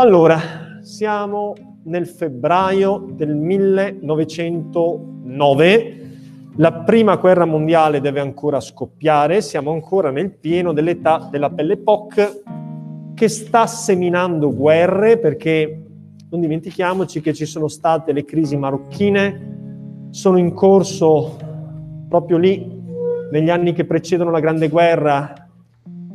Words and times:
Allora, 0.00 0.78
siamo 0.80 1.54
nel 1.86 2.06
febbraio 2.06 3.04
del 3.14 3.34
1909, 3.34 6.10
la 6.54 6.72
prima 6.72 7.16
guerra 7.16 7.44
mondiale 7.44 8.00
deve 8.00 8.20
ancora 8.20 8.60
scoppiare, 8.60 9.40
siamo 9.40 9.72
ancora 9.72 10.12
nel 10.12 10.30
pieno 10.30 10.72
dell'età 10.72 11.26
della 11.28 11.50
Belle 11.50 11.72
Époque 11.72 12.44
che 13.12 13.26
sta 13.26 13.66
seminando 13.66 14.54
guerre 14.54 15.18
perché 15.18 15.82
non 16.30 16.42
dimentichiamoci 16.42 17.20
che 17.20 17.34
ci 17.34 17.44
sono 17.44 17.66
state 17.66 18.12
le 18.12 18.24
crisi 18.24 18.56
marocchine, 18.56 20.06
sono 20.10 20.38
in 20.38 20.54
corso 20.54 21.36
proprio 22.08 22.36
lì, 22.36 22.70
negli 23.32 23.50
anni 23.50 23.72
che 23.72 23.84
precedono 23.84 24.30
la 24.30 24.38
Grande 24.38 24.68
Guerra, 24.68 25.32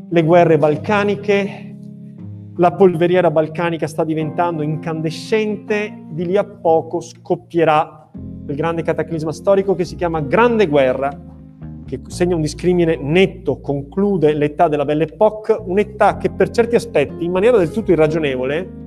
le 0.10 0.24
guerre 0.24 0.58
balcaniche, 0.58 1.73
la 2.58 2.72
polveriera 2.74 3.32
balcanica 3.32 3.88
sta 3.88 4.04
diventando 4.04 4.62
incandescente, 4.62 6.06
di 6.10 6.26
lì 6.26 6.38
a 6.38 6.44
poco 6.44 7.00
scoppierà 7.02 8.10
il 8.48 8.56
grande 8.56 8.84
cataclisma 8.84 9.32
storico 9.32 9.74
che 9.74 9.86
si 9.86 9.96
chiama 9.96 10.22
Grande 10.22 10.68
Guerra, 10.68 11.10
che 11.86 12.02
segna 12.08 12.36
un 12.36 12.42
discrimine 12.42 12.96
netto, 12.96 13.60
conclude 13.60 14.34
l'età 14.34 14.68
della 14.68 14.86
Belle 14.86 15.06
Époque, 15.06 15.60
un'età 15.66 16.18
che 16.18 16.30
per 16.30 16.52
certi 16.52 16.76
aspetti, 16.76 17.26
in 17.26 17.32
maniera 17.32 17.58
del 17.58 17.72
tutto 17.72 17.92
irragionevole, 17.92 18.82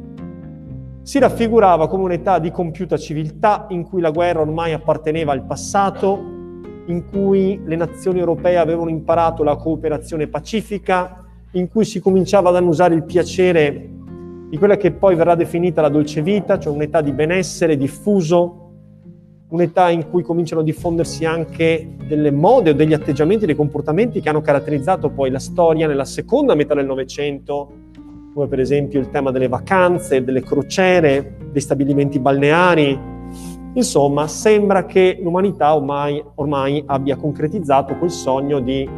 si 1.03 1.19
raffigurava 1.19 1.89
come 1.89 2.05
un'età 2.05 2.39
di 2.39 2.51
compiuta 2.51 2.97
civiltà 2.97 3.67
in 3.71 3.85
cui 3.85 4.01
la 4.01 4.11
guerra 4.11 4.41
ormai 4.41 4.73
apparteneva 4.75 5.33
al 5.33 5.45
passato, 5.45 6.35
in 6.87 7.05
cui 7.11 7.61
le 7.65 7.77
nazioni 7.77 8.21
europee 8.21 8.57
avevano 8.59 8.91
imparato 8.91 9.43
la 9.43 9.57
cooperazione 9.57 10.29
pacifica, 10.29 11.26
in 11.57 11.69
cui 11.69 11.85
si 11.85 12.01
cominciava 12.01 12.51
ad 12.51 12.57
annusare 12.57 12.95
il 12.95 13.05
piacere 13.05 13.91
di 14.49 14.59
quella 14.59 14.77
che 14.77 14.93
poi 14.93 15.17
verrà 15.17 15.35
definita 15.35 15.81
la 15.81 15.89
dolce 15.89 16.23
vita, 16.23 16.59
cioè 16.59 16.73
un'età 16.73 17.01
di 17.01 17.13
benessere 17.13 17.77
diffuso, 17.77 18.71
un'età 19.49 19.91
in 19.91 20.09
cui 20.09 20.23
cominciano 20.23 20.61
a 20.61 20.65
diffondersi 20.65 21.25
anche 21.25 21.97
delle 22.07 22.31
mode 22.31 22.71
o 22.71 22.73
degli 22.75 22.93
atteggiamenti, 22.93 23.47
dei 23.47 23.57
comportamenti 23.57 24.21
che 24.21 24.29
hanno 24.29 24.43
caratterizzato 24.43 25.11
poi 25.11 25.31
la 25.31 25.39
storia 25.39 25.87
nella 25.87 26.05
seconda 26.05 26.55
metà 26.55 26.75
del 26.75 26.87
Novecento, 26.87 27.73
come 28.35 28.47
per 28.49 28.61
esempio 28.61 29.01
il 29.01 29.09
tema 29.09 29.31
delle 29.31 29.49
vacanze, 29.49 30.23
delle 30.23 30.43
crociere, 30.43 31.37
dei 31.51 31.61
stabilimenti 31.61 32.19
balneari. 32.19 33.15
Insomma, 33.73 34.27
sembra 34.27 34.85
che 34.85 35.19
l'umanità 35.23 35.75
ormai, 35.75 36.23
ormai 36.37 36.83
abbia 36.87 37.17
concretizzato 37.17 37.97
quel 37.97 38.11
sogno 38.11 38.61
di 38.61 38.89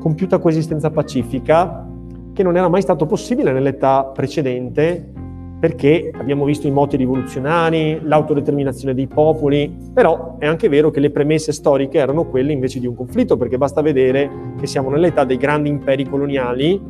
compiuta 0.00 0.38
coesistenza 0.38 0.90
pacifica 0.90 1.86
che 2.32 2.42
non 2.42 2.56
era 2.56 2.68
mai 2.68 2.80
stato 2.80 3.06
possibile 3.06 3.52
nell'età 3.52 4.04
precedente 4.04 5.12
perché 5.60 6.10
abbiamo 6.16 6.46
visto 6.46 6.66
i 6.66 6.70
moti 6.70 6.96
rivoluzionari, 6.96 8.00
l'autodeterminazione 8.02 8.94
dei 8.94 9.06
popoli, 9.06 9.70
però 9.92 10.36
è 10.38 10.46
anche 10.46 10.70
vero 10.70 10.90
che 10.90 11.00
le 11.00 11.10
premesse 11.10 11.52
storiche 11.52 11.98
erano 11.98 12.24
quelle 12.24 12.52
invece 12.52 12.80
di 12.80 12.86
un 12.86 12.94
conflitto, 12.94 13.36
perché 13.36 13.58
basta 13.58 13.82
vedere 13.82 14.54
che 14.58 14.66
siamo 14.66 14.88
nell'età 14.88 15.24
dei 15.24 15.36
grandi 15.36 15.68
imperi 15.68 16.08
coloniali 16.08 16.80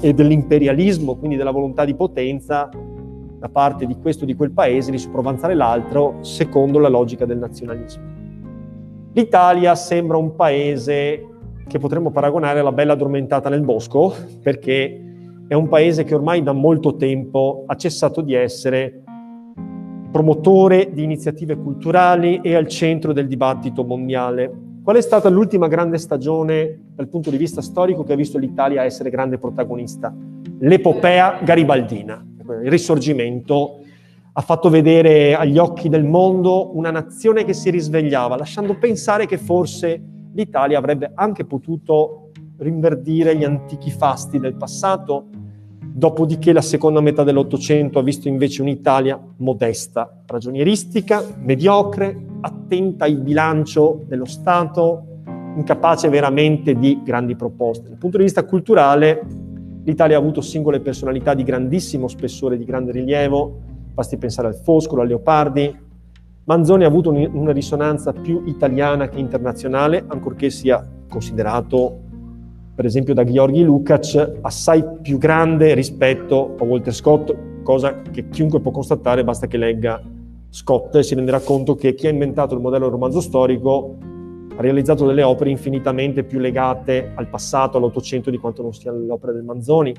e 0.00 0.14
dell'imperialismo, 0.14 1.16
quindi 1.16 1.36
della 1.36 1.50
volontà 1.50 1.84
di 1.84 1.96
potenza 1.96 2.68
da 3.36 3.48
parte 3.48 3.84
di 3.84 3.96
questo 4.00 4.22
o 4.22 4.26
di 4.26 4.36
quel 4.36 4.52
paese 4.52 4.92
di 4.92 4.98
sopravanzare 4.98 5.54
l'altro 5.54 6.18
secondo 6.20 6.78
la 6.78 6.88
logica 6.88 7.24
del 7.24 7.38
nazionalismo. 7.38 8.02
L'Italia 9.12 9.74
sembra 9.74 10.18
un 10.18 10.36
paese 10.36 11.29
che 11.70 11.78
potremmo 11.78 12.10
paragonare 12.10 12.58
alla 12.58 12.72
bella 12.72 12.94
addormentata 12.94 13.48
nel 13.48 13.62
bosco, 13.62 14.12
perché 14.42 15.04
è 15.46 15.54
un 15.54 15.68
paese 15.68 16.02
che 16.02 16.16
ormai 16.16 16.42
da 16.42 16.52
molto 16.52 16.96
tempo 16.96 17.62
ha 17.66 17.76
cessato 17.76 18.22
di 18.22 18.34
essere 18.34 19.04
promotore 20.10 20.90
di 20.92 21.04
iniziative 21.04 21.56
culturali 21.56 22.40
e 22.42 22.56
al 22.56 22.66
centro 22.66 23.12
del 23.12 23.28
dibattito 23.28 23.84
mondiale. 23.84 24.52
Qual 24.82 24.96
è 24.96 25.00
stata 25.00 25.28
l'ultima 25.28 25.68
grande 25.68 25.98
stagione 25.98 26.76
dal 26.92 27.06
punto 27.06 27.30
di 27.30 27.36
vista 27.36 27.62
storico 27.62 28.02
che 28.02 28.14
ha 28.14 28.16
visto 28.16 28.36
l'Italia 28.36 28.82
essere 28.82 29.08
grande 29.08 29.38
protagonista? 29.38 30.12
L'epopea 30.58 31.38
garibaldina, 31.40 32.26
il 32.64 32.70
risorgimento 32.70 33.78
ha 34.32 34.40
fatto 34.40 34.70
vedere 34.70 35.36
agli 35.36 35.58
occhi 35.58 35.88
del 35.88 36.04
mondo 36.04 36.76
una 36.76 36.90
nazione 36.90 37.44
che 37.44 37.52
si 37.52 37.70
risvegliava, 37.70 38.36
lasciando 38.36 38.76
pensare 38.76 39.26
che 39.26 39.38
forse 39.38 40.02
l'Italia 40.32 40.78
avrebbe 40.78 41.12
anche 41.14 41.44
potuto 41.44 42.30
rinverdire 42.58 43.36
gli 43.36 43.44
antichi 43.44 43.90
fasti 43.90 44.38
del 44.38 44.54
passato, 44.54 45.26
dopodiché 45.80 46.52
la 46.52 46.60
seconda 46.60 47.00
metà 47.00 47.24
dell'Ottocento 47.24 47.98
ha 47.98 48.02
visto 48.02 48.28
invece 48.28 48.62
un'Italia 48.62 49.20
modesta, 49.38 50.22
ragionieristica, 50.26 51.22
mediocre, 51.38 52.26
attenta 52.40 53.06
al 53.06 53.16
bilancio 53.16 54.02
dello 54.06 54.26
Stato, 54.26 55.04
incapace 55.56 56.08
veramente 56.08 56.74
di 56.74 57.00
grandi 57.02 57.34
proposte. 57.34 57.88
Dal 57.88 57.98
punto 57.98 58.18
di 58.18 58.24
vista 58.24 58.44
culturale, 58.44 59.22
l'Italia 59.82 60.16
ha 60.16 60.20
avuto 60.20 60.40
singole 60.40 60.80
personalità 60.80 61.34
di 61.34 61.42
grandissimo 61.42 62.06
spessore, 62.08 62.56
di 62.56 62.64
grande 62.64 62.92
rilievo, 62.92 63.58
basti 63.92 64.16
pensare 64.16 64.48
al 64.48 64.54
Foscolo, 64.54 65.02
a 65.02 65.04
Leopardi, 65.04 65.88
Manzoni 66.50 66.82
ha 66.82 66.88
avuto 66.88 67.10
una 67.10 67.52
risonanza 67.52 68.12
più 68.12 68.42
italiana 68.46 69.08
che 69.08 69.20
internazionale, 69.20 70.02
ancorché 70.04 70.50
sia 70.50 70.84
considerato, 71.08 72.00
per 72.74 72.84
esempio, 72.86 73.14
da 73.14 73.22
Gheorghi 73.22 73.62
Lukács, 73.62 74.38
assai 74.40 74.84
più 75.00 75.16
grande 75.16 75.74
rispetto 75.74 76.56
a 76.58 76.64
Walter 76.64 76.92
Scott, 76.92 77.62
cosa 77.62 78.02
che 78.02 78.28
chiunque 78.30 78.58
può 78.58 78.72
constatare, 78.72 79.22
basta 79.22 79.46
che 79.46 79.58
legga 79.58 80.02
Scott 80.48 80.96
e 80.96 81.04
si 81.04 81.14
renderà 81.14 81.38
conto 81.38 81.76
che 81.76 81.94
chi 81.94 82.08
ha 82.08 82.10
inventato 82.10 82.56
il 82.56 82.60
modello 82.60 82.86
del 82.86 82.94
romanzo 82.94 83.20
storico 83.20 83.96
ha 84.56 84.60
realizzato 84.60 85.06
delle 85.06 85.22
opere 85.22 85.50
infinitamente 85.50 86.24
più 86.24 86.40
legate 86.40 87.12
al 87.14 87.28
passato, 87.28 87.78
all'Ottocento, 87.78 88.28
di 88.28 88.38
quanto 88.38 88.62
non 88.62 88.74
siano 88.74 88.98
le 88.98 89.12
opere 89.12 89.34
del 89.34 89.44
Manzoni. 89.44 89.94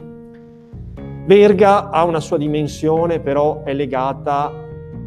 Verga 1.26 1.92
ha 1.92 2.04
una 2.04 2.20
sua 2.20 2.36
dimensione, 2.36 3.22
però 3.22 3.64
è 3.64 3.74
legata 3.74 4.52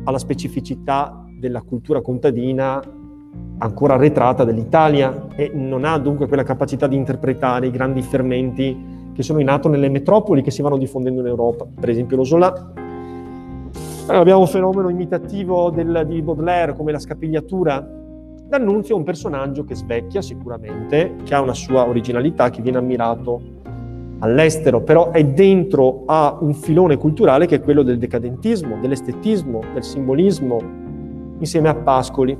alla 0.04 0.19
specificità 0.19 1.19
della 1.44 1.60
cultura 1.60 2.00
contadina 2.00 2.82
ancora 3.59 3.94
arretrata 3.94 4.44
dell'Italia 4.44 5.27
e 5.37 5.50
non 5.53 5.84
ha 5.84 5.99
dunque 5.99 6.27
quella 6.27 6.43
capacità 6.43 6.87
di 6.87 6.97
interpretare 6.97 7.66
i 7.66 7.71
grandi 7.71 8.00
fermenti 8.00 9.12
che 9.12 9.22
sono 9.22 9.41
in 9.41 9.50
atto 9.50 9.69
nelle 9.69 9.91
metropoli 9.91 10.41
che 10.41 10.50
si 10.50 10.62
vanno 10.62 10.78
diffondendo 10.78 11.21
in 11.21 11.27
Europa, 11.27 11.66
per 11.78 11.91
esempio 11.91 12.16
lo 12.16 12.25
Zola. 12.25 12.72
abbiamo 14.06 14.41
un 14.41 14.47
fenomeno 14.47 14.88
imitativo 14.88 15.69
del, 15.69 16.04
di 16.06 16.22
Baudelaire 16.22 16.75
come 16.75 16.93
la 16.93 16.99
scapigliatura. 16.99 17.87
D'Annunzio 18.49 18.94
è 18.94 18.99
un 18.99 19.04
personaggio 19.04 19.65
che 19.65 19.75
svecchia 19.75 20.22
sicuramente, 20.22 21.16
che 21.25 21.34
ha 21.34 21.41
una 21.41 21.54
sua 21.54 21.87
originalità, 21.87 22.49
che 22.49 22.62
viene 22.62 22.78
ammirato 22.78 23.41
all'estero, 24.21 24.81
però 24.81 25.10
è 25.10 25.22
dentro 25.25 26.04
a 26.06 26.38
un 26.41 26.54
filone 26.54 26.97
culturale 26.97 27.47
che 27.47 27.56
è 27.56 27.60
quello 27.60 27.83
del 27.83 27.99
decadentismo, 27.99 28.78
dell'estetismo, 28.81 29.60
del 29.72 29.84
simbolismo, 29.84 30.84
insieme 31.39 31.69
a 31.69 31.75
Pascoli. 31.75 32.37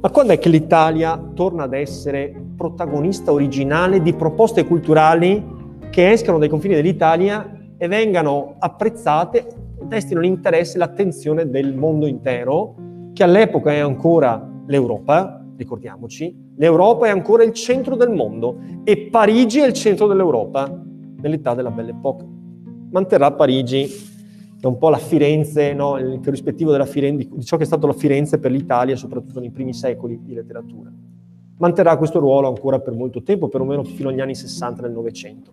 Ma 0.00 0.10
quando 0.10 0.32
è 0.32 0.38
che 0.38 0.48
l'Italia 0.48 1.18
torna 1.34 1.64
ad 1.64 1.72
essere 1.72 2.32
protagonista 2.56 3.32
originale 3.32 4.02
di 4.02 4.12
proposte 4.12 4.66
culturali 4.66 5.42
che 5.90 6.10
escano 6.10 6.38
dai 6.38 6.48
confini 6.48 6.74
dell'Italia 6.74 7.56
e 7.76 7.88
vengano 7.88 8.56
apprezzate, 8.58 9.46
destino 9.82 10.20
l'interesse 10.20 10.76
e 10.76 10.78
l'attenzione 10.78 11.48
del 11.48 11.74
mondo 11.74 12.06
intero, 12.06 12.74
che 13.12 13.22
all'epoca 13.22 13.72
è 13.72 13.78
ancora 13.78 14.46
l'Europa, 14.66 15.42
ricordiamoci, 15.56 16.52
l'Europa 16.56 17.06
è 17.06 17.10
ancora 17.10 17.42
il 17.44 17.52
centro 17.52 17.96
del 17.96 18.10
mondo 18.10 18.58
e 18.84 19.08
Parigi 19.10 19.60
è 19.60 19.66
il 19.66 19.72
centro 19.72 20.06
dell'Europa 20.06 20.70
nell'età 21.20 21.54
della 21.54 21.70
Belle 21.70 21.90
Époque. 21.90 22.26
Manterrà 22.90 23.32
Parigi 23.32 23.88
è 24.64 24.70
un 24.70 24.78
po' 24.78 24.88
la 24.88 24.96
Firenze, 24.96 25.74
no? 25.74 25.98
il 25.98 26.20
corrispettivo 26.24 26.70
della 26.70 26.86
Firenze, 26.86 27.28
di 27.30 27.44
ciò 27.44 27.56
che 27.56 27.64
è 27.64 27.66
stato 27.66 27.86
la 27.86 27.92
Firenze 27.92 28.38
per 28.38 28.50
l'Italia, 28.50 28.96
soprattutto 28.96 29.38
nei 29.40 29.50
primi 29.50 29.74
secoli 29.74 30.20
di 30.22 30.32
letteratura. 30.32 30.90
Manterrà 31.58 31.96
questo 31.98 32.18
ruolo 32.18 32.48
ancora 32.48 32.80
per 32.80 32.94
molto 32.94 33.22
tempo, 33.22 33.48
perlomeno 33.48 33.84
fino 33.84 34.08
agli 34.08 34.20
anni 34.20 34.34
60 34.34 34.80
del 34.80 34.92
Novecento. 34.92 35.50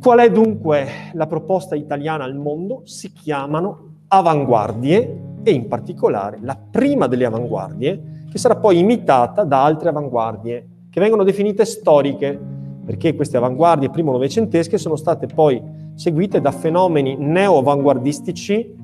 Qual 0.00 0.18
è 0.18 0.30
dunque 0.30 0.86
la 1.12 1.26
proposta 1.26 1.76
italiana 1.76 2.24
al 2.24 2.34
mondo? 2.34 2.82
Si 2.84 3.12
chiamano 3.12 3.92
avanguardie 4.08 5.22
e 5.42 5.52
in 5.52 5.68
particolare 5.68 6.40
la 6.42 6.56
prima 6.56 7.06
delle 7.06 7.24
avanguardie, 7.24 8.26
che 8.30 8.38
sarà 8.38 8.56
poi 8.56 8.80
imitata 8.80 9.44
da 9.44 9.62
altre 9.62 9.90
avanguardie, 9.90 10.68
che 10.90 11.00
vengono 11.00 11.22
definite 11.22 11.64
storiche, 11.64 12.38
perché 12.84 13.14
queste 13.14 13.36
avanguardie 13.36 13.90
primo-novecentesche 13.90 14.76
sono 14.76 14.96
state 14.96 15.26
poi 15.26 15.73
seguite 15.94 16.40
da 16.40 16.50
fenomeni 16.50 17.16
neo-avanguardistici 17.18 18.82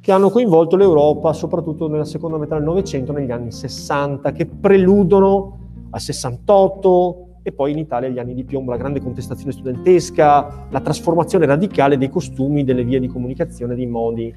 che 0.00 0.12
hanno 0.12 0.30
coinvolto 0.30 0.76
l'Europa 0.76 1.32
soprattutto 1.32 1.88
nella 1.88 2.04
seconda 2.04 2.38
metà 2.38 2.54
del 2.54 2.64
Novecento, 2.64 3.12
negli 3.12 3.30
anni 3.30 3.52
60, 3.52 4.32
che 4.32 4.46
preludono 4.46 5.58
al 5.90 6.00
68 6.00 7.26
e 7.42 7.52
poi 7.52 7.72
in 7.72 7.78
Italia 7.78 8.08
gli 8.08 8.18
anni 8.18 8.34
di 8.34 8.44
piombo, 8.44 8.70
la 8.70 8.76
grande 8.76 9.00
contestazione 9.00 9.52
studentesca, 9.52 10.66
la 10.70 10.80
trasformazione 10.80 11.46
radicale 11.46 11.96
dei 11.96 12.10
costumi, 12.10 12.64
delle 12.64 12.84
vie 12.84 13.00
di 13.00 13.08
comunicazione, 13.08 13.74
dei 13.74 13.86
modi 13.86 14.34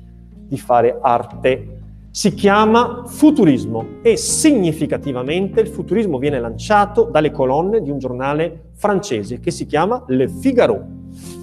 di 0.48 0.58
fare 0.58 0.98
arte. 1.02 1.80
Si 2.10 2.34
chiama 2.34 3.04
futurismo 3.06 3.86
e 4.02 4.18
significativamente 4.18 5.62
il 5.62 5.68
futurismo 5.68 6.18
viene 6.18 6.40
lanciato 6.40 7.04
dalle 7.04 7.32
colonne 7.32 7.82
di 7.82 7.90
un 7.90 8.00
giornale 8.00 8.72
francese 8.74 9.40
che 9.40 9.52
si 9.52 9.66
chiama 9.66 10.04
Le 10.08 10.28
Figaro. 10.28 11.00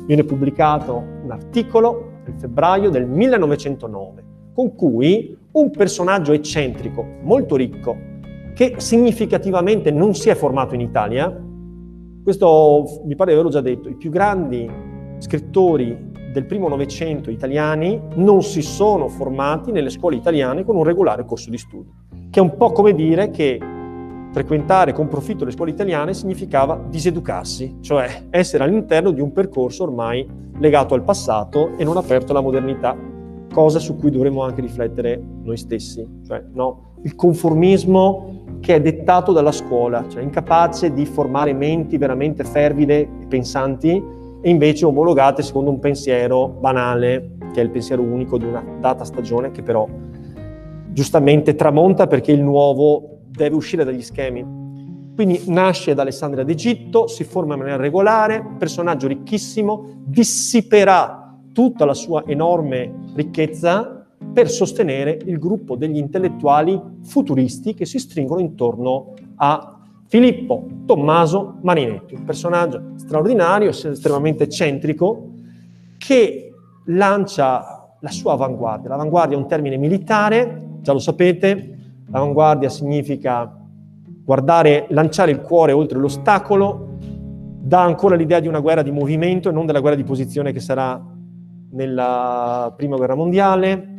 Viene 0.08 0.24
pubblicato 0.24 1.04
un 1.22 1.30
articolo 1.30 2.22
nel 2.24 2.34
febbraio 2.38 2.88
del 2.88 3.06
1909 3.06 4.24
con 4.54 4.74
cui 4.74 5.36
un 5.52 5.70
personaggio 5.70 6.32
eccentrico, 6.32 7.04
molto 7.20 7.56
ricco, 7.56 7.94
che 8.54 8.76
significativamente 8.78 9.90
non 9.90 10.14
si 10.14 10.30
è 10.30 10.34
formato 10.34 10.74
in 10.74 10.80
Italia, 10.80 11.30
questo 12.24 13.02
mi 13.04 13.16
pare 13.16 13.32
averlo 13.32 13.50
già 13.50 13.60
detto, 13.60 13.90
i 13.90 13.96
più 13.96 14.08
grandi 14.08 14.66
scrittori 15.18 16.10
del 16.32 16.46
primo 16.46 16.68
Novecento 16.68 17.30
italiani 17.30 18.00
non 18.14 18.42
si 18.42 18.62
sono 18.62 19.08
formati 19.08 19.72
nelle 19.72 19.90
scuole 19.90 20.16
italiane 20.16 20.64
con 20.64 20.74
un 20.74 20.84
regolare 20.84 21.26
corso 21.26 21.50
di 21.50 21.58
studio, 21.58 21.92
che 22.30 22.40
è 22.40 22.42
un 22.42 22.56
po' 22.56 22.72
come 22.72 22.94
dire 22.94 23.28
che 23.28 23.60
frequentare 24.38 24.92
con 24.92 25.08
profitto 25.08 25.44
le 25.44 25.50
scuole 25.50 25.72
italiane 25.72 26.14
significava 26.14 26.80
diseducarsi, 26.88 27.78
cioè 27.80 28.26
essere 28.30 28.62
all'interno 28.62 29.10
di 29.10 29.20
un 29.20 29.32
percorso 29.32 29.82
ormai 29.82 30.24
legato 30.60 30.94
al 30.94 31.02
passato 31.02 31.76
e 31.76 31.82
non 31.82 31.96
aperto 31.96 32.30
alla 32.30 32.40
modernità, 32.40 32.96
cosa 33.52 33.80
su 33.80 33.96
cui 33.96 34.12
dovremmo 34.12 34.44
anche 34.44 34.60
riflettere 34.60 35.20
noi 35.42 35.56
stessi, 35.56 36.06
cioè 36.24 36.44
no? 36.52 36.94
il 37.02 37.16
conformismo 37.16 38.44
che 38.60 38.76
è 38.76 38.80
dettato 38.80 39.32
dalla 39.32 39.50
scuola, 39.50 40.04
cioè 40.08 40.22
incapace 40.22 40.92
di 40.92 41.04
formare 41.04 41.52
menti 41.52 41.98
veramente 41.98 42.44
fervide 42.44 43.00
e 43.00 43.26
pensanti 43.26 44.00
e 44.40 44.48
invece 44.48 44.84
omologate 44.84 45.42
secondo 45.42 45.70
un 45.70 45.80
pensiero 45.80 46.46
banale, 46.46 47.30
che 47.52 47.60
è 47.60 47.64
il 47.64 47.70
pensiero 47.70 48.02
unico 48.02 48.38
di 48.38 48.44
una 48.44 48.62
data 48.78 49.02
stagione 49.02 49.50
che 49.50 49.62
però 49.62 49.88
giustamente 50.92 51.56
tramonta 51.56 52.06
perché 52.06 52.30
il 52.30 52.42
nuovo 52.42 53.17
deve 53.38 53.54
uscire 53.54 53.84
dagli 53.84 54.02
schemi. 54.02 54.44
Quindi 55.14 55.42
nasce 55.46 55.94
da 55.94 56.02
Alessandria 56.02 56.44
d'Egitto, 56.44 57.06
si 57.06 57.24
forma 57.24 57.54
in 57.54 57.60
maniera 57.60 57.80
regolare, 57.80 58.44
personaggio 58.58 59.06
ricchissimo, 59.06 60.02
dissiperà 60.04 61.36
tutta 61.52 61.84
la 61.84 61.94
sua 61.94 62.24
enorme 62.26 63.06
ricchezza 63.14 64.06
per 64.32 64.50
sostenere 64.50 65.18
il 65.24 65.38
gruppo 65.38 65.76
degli 65.76 65.96
intellettuali 65.96 66.80
futuristi 67.02 67.74
che 67.74 67.86
si 67.86 67.98
stringono 67.98 68.40
intorno 68.40 69.14
a 69.36 69.80
Filippo 70.06 70.66
Tommaso 70.86 71.58
Marinetti, 71.62 72.14
un 72.14 72.24
personaggio 72.24 72.92
straordinario, 72.96 73.70
estremamente 73.70 74.44
eccentrico, 74.44 75.30
che 75.98 76.52
lancia 76.86 77.96
la 78.00 78.10
sua 78.10 78.32
avanguardia. 78.32 78.88
L'avanguardia 78.90 79.36
è 79.36 79.40
un 79.40 79.48
termine 79.48 79.76
militare, 79.76 80.78
già 80.80 80.92
lo 80.92 80.98
sapete, 80.98 81.77
l'avanguardia 82.10 82.68
significa 82.68 83.50
guardare, 84.24 84.86
lanciare 84.90 85.30
il 85.30 85.40
cuore 85.40 85.72
oltre 85.72 85.98
l'ostacolo, 85.98 86.96
dà 87.00 87.82
ancora 87.82 88.16
l'idea 88.16 88.40
di 88.40 88.48
una 88.48 88.60
guerra 88.60 88.82
di 88.82 88.90
movimento 88.90 89.48
e 89.48 89.52
non 89.52 89.66
della 89.66 89.80
guerra 89.80 89.96
di 89.96 90.04
posizione 90.04 90.52
che 90.52 90.60
sarà 90.60 91.02
nella 91.70 92.72
prima 92.76 92.96
guerra 92.96 93.14
mondiale, 93.14 93.94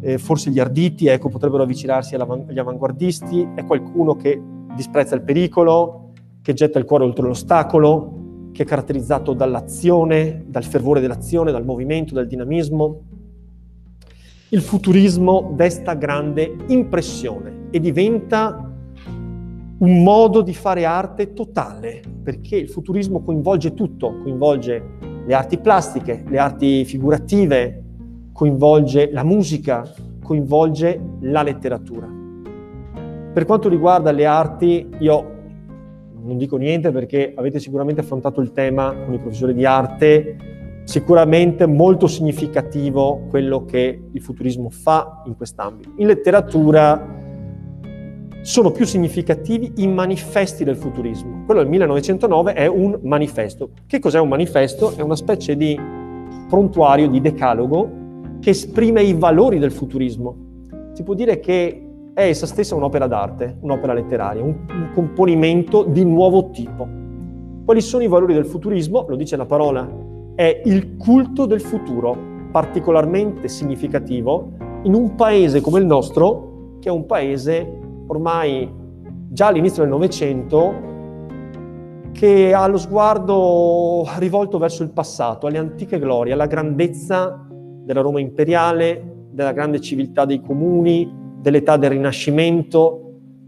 eh, 0.00 0.18
forse 0.18 0.50
gli 0.50 0.60
arditi 0.60 1.06
ecco, 1.06 1.28
potrebbero 1.28 1.62
avvicinarsi 1.62 2.14
agli 2.14 2.58
avanguardisti, 2.58 3.48
è 3.54 3.64
qualcuno 3.64 4.14
che 4.14 4.40
disprezza 4.74 5.14
il 5.14 5.22
pericolo, 5.22 6.10
che 6.42 6.52
getta 6.52 6.78
il 6.78 6.84
cuore 6.84 7.04
oltre 7.04 7.26
l'ostacolo, 7.26 8.48
che 8.52 8.62
è 8.62 8.66
caratterizzato 8.66 9.32
dall'azione, 9.32 10.44
dal 10.46 10.64
fervore 10.64 11.00
dell'azione, 11.00 11.50
dal 11.50 11.64
movimento, 11.64 12.14
dal 12.14 12.26
dinamismo. 12.26 13.02
Il 14.54 14.60
futurismo 14.60 15.52
desta 15.56 15.94
grande 15.94 16.58
impressione 16.68 17.66
e 17.72 17.80
diventa 17.80 18.72
un 19.78 20.02
modo 20.04 20.42
di 20.42 20.54
fare 20.54 20.84
arte 20.84 21.32
totale, 21.32 22.00
perché 22.22 22.54
il 22.54 22.68
futurismo 22.68 23.20
coinvolge 23.20 23.74
tutto, 23.74 24.20
coinvolge 24.22 24.90
le 25.26 25.34
arti 25.34 25.58
plastiche, 25.58 26.22
le 26.28 26.38
arti 26.38 26.84
figurative, 26.84 27.82
coinvolge 28.32 29.10
la 29.10 29.24
musica, 29.24 29.92
coinvolge 30.22 31.00
la 31.22 31.42
letteratura. 31.42 32.08
Per 33.32 33.44
quanto 33.46 33.68
riguarda 33.68 34.12
le 34.12 34.24
arti, 34.24 34.88
io 35.00 35.32
non 36.22 36.38
dico 36.38 36.56
niente 36.58 36.92
perché 36.92 37.32
avete 37.34 37.58
sicuramente 37.58 38.02
affrontato 38.02 38.40
il 38.40 38.52
tema 38.52 38.94
con 39.04 39.14
i 39.14 39.18
professori 39.18 39.52
di 39.52 39.64
arte, 39.64 40.53
sicuramente 40.84 41.66
molto 41.66 42.06
significativo 42.06 43.26
quello 43.30 43.64
che 43.64 44.02
il 44.10 44.20
futurismo 44.20 44.70
fa 44.70 45.22
in 45.26 45.36
quest'ambito. 45.36 45.92
In 45.96 46.06
letteratura 46.06 47.22
sono 48.42 48.70
più 48.70 48.84
significativi 48.84 49.72
i 49.76 49.86
manifesti 49.86 50.64
del 50.64 50.76
futurismo. 50.76 51.44
Quello 51.46 51.62
del 51.62 51.70
1909 51.70 52.52
è 52.52 52.66
un 52.66 52.98
manifesto. 53.02 53.70
Che 53.86 53.98
cos'è 53.98 54.20
un 54.20 54.28
manifesto? 54.28 54.94
È 54.94 55.00
una 55.00 55.16
specie 55.16 55.56
di 55.56 55.80
prontuario, 56.48 57.08
di 57.08 57.22
decalogo 57.22 58.02
che 58.40 58.50
esprime 58.50 59.02
i 59.02 59.14
valori 59.14 59.58
del 59.58 59.72
futurismo. 59.72 60.36
Si 60.92 61.02
può 61.02 61.14
dire 61.14 61.40
che 61.40 61.80
è 62.12 62.28
essa 62.28 62.46
stessa 62.46 62.74
un'opera 62.74 63.06
d'arte, 63.06 63.56
un'opera 63.60 63.94
letteraria, 63.94 64.42
un, 64.42 64.54
un 64.68 64.90
componimento 64.92 65.82
di 65.82 66.04
nuovo 66.04 66.50
tipo. 66.50 66.86
Quali 67.64 67.80
sono 67.80 68.02
i 68.02 68.08
valori 68.08 68.34
del 68.34 68.44
futurismo? 68.44 69.06
Lo 69.08 69.16
dice 69.16 69.36
la 69.36 69.46
parola, 69.46 69.90
è 70.34 70.62
il 70.64 70.96
culto 70.96 71.46
del 71.46 71.60
futuro, 71.60 72.16
particolarmente 72.50 73.48
significativo 73.48 74.52
in 74.84 74.94
un 74.94 75.14
paese 75.14 75.60
come 75.60 75.78
il 75.78 75.86
nostro, 75.86 76.76
che 76.80 76.88
è 76.88 76.92
un 76.92 77.06
paese 77.06 77.66
ormai 78.06 78.70
già 79.28 79.46
all'inizio 79.46 79.82
del 79.82 79.90
Novecento, 79.90 80.92
che 82.12 82.54
ha 82.54 82.66
lo 82.66 82.78
sguardo 82.78 84.06
rivolto 84.18 84.58
verso 84.58 84.82
il 84.82 84.90
passato, 84.90 85.46
alle 85.46 85.58
antiche 85.58 85.98
glorie, 85.98 86.32
alla 86.32 86.46
grandezza 86.46 87.44
della 87.84 88.00
Roma 88.00 88.20
imperiale, 88.20 89.28
della 89.30 89.52
grande 89.52 89.80
civiltà 89.80 90.24
dei 90.24 90.40
comuni, 90.40 91.12
dell'età 91.40 91.76
del 91.76 91.90
Rinascimento, 91.90 93.03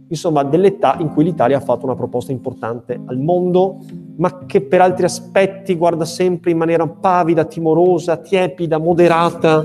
insomma 0.08 0.43
dell'età 0.44 0.97
in 1.00 1.11
cui 1.12 1.25
l'Italia 1.25 1.57
ha 1.57 1.61
fatto 1.61 1.85
una 1.85 1.95
proposta 1.95 2.33
importante 2.33 3.00
al 3.04 3.19
mondo, 3.19 3.78
ma 4.16 4.47
che 4.47 4.61
per 4.61 4.80
altri 4.80 5.04
aspetti 5.04 5.75
guarda 5.75 6.04
sempre 6.04 6.50
in 6.50 6.59
maniera 6.59 6.87
pavida, 6.87 7.45
timorosa, 7.45 8.16
tiepida, 8.16 8.78
moderata, 8.78 9.64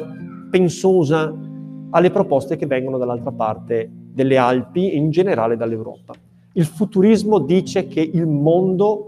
pensosa 0.49 1.33
alle 1.91 2.11
proposte 2.11 2.55
che 2.55 2.65
vengono 2.65 2.97
dall'altra 2.97 3.31
parte 3.31 3.89
delle 3.91 4.37
Alpi 4.37 4.91
e 4.91 4.97
in 4.97 5.09
generale 5.11 5.55
dall'Europa. 5.55 6.13
Il 6.53 6.65
futurismo 6.65 7.39
dice 7.39 7.87
che 7.87 8.01
il 8.01 8.27
mondo 8.27 9.07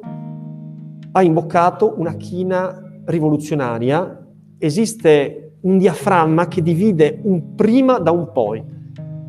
ha 1.12 1.22
imboccato 1.22 1.96
una 1.98 2.14
china 2.16 2.82
rivoluzionaria, 3.06 4.26
esiste 4.58 5.58
un 5.62 5.78
diaframma 5.78 6.48
che 6.48 6.62
divide 6.62 7.20
un 7.24 7.56
prima 7.56 8.00
da 8.00 8.12
un 8.12 8.32
poi. 8.32 8.64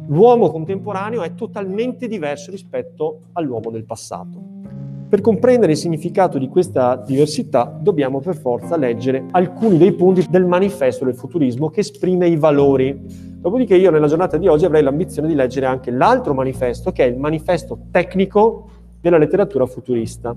L'uomo 0.08 0.50
contemporaneo 0.50 1.22
è 1.22 1.34
totalmente 1.34 2.06
diverso 2.08 2.50
rispetto 2.50 3.20
all'uomo 3.32 3.70
del 3.70 3.84
passato. 3.84 4.52
Per 5.08 5.20
comprendere 5.20 5.72
il 5.72 5.78
significato 5.78 6.38
di 6.38 6.48
questa 6.48 6.96
diversità 6.96 7.64
dobbiamo 7.64 8.20
per 8.20 8.36
forza 8.36 8.76
leggere 8.76 9.26
alcuni 9.30 9.78
dei 9.78 9.92
punti 9.92 10.26
del 10.28 10.44
manifesto 10.44 11.04
del 11.04 11.14
futurismo 11.14 11.70
che 11.70 11.80
esprime 11.80 12.28
i 12.28 12.36
valori. 12.36 13.00
Dopodiché 13.40 13.76
io 13.76 13.90
nella 13.90 14.08
giornata 14.08 14.36
di 14.36 14.48
oggi 14.48 14.64
avrei 14.64 14.82
l'ambizione 14.82 15.28
di 15.28 15.34
leggere 15.34 15.66
anche 15.66 15.90
l'altro 15.90 16.34
manifesto 16.34 16.90
che 16.90 17.04
è 17.04 17.08
il 17.08 17.16
manifesto 17.16 17.78
tecnico 17.90 18.68
della 19.00 19.18
letteratura 19.18 19.66
futurista 19.66 20.36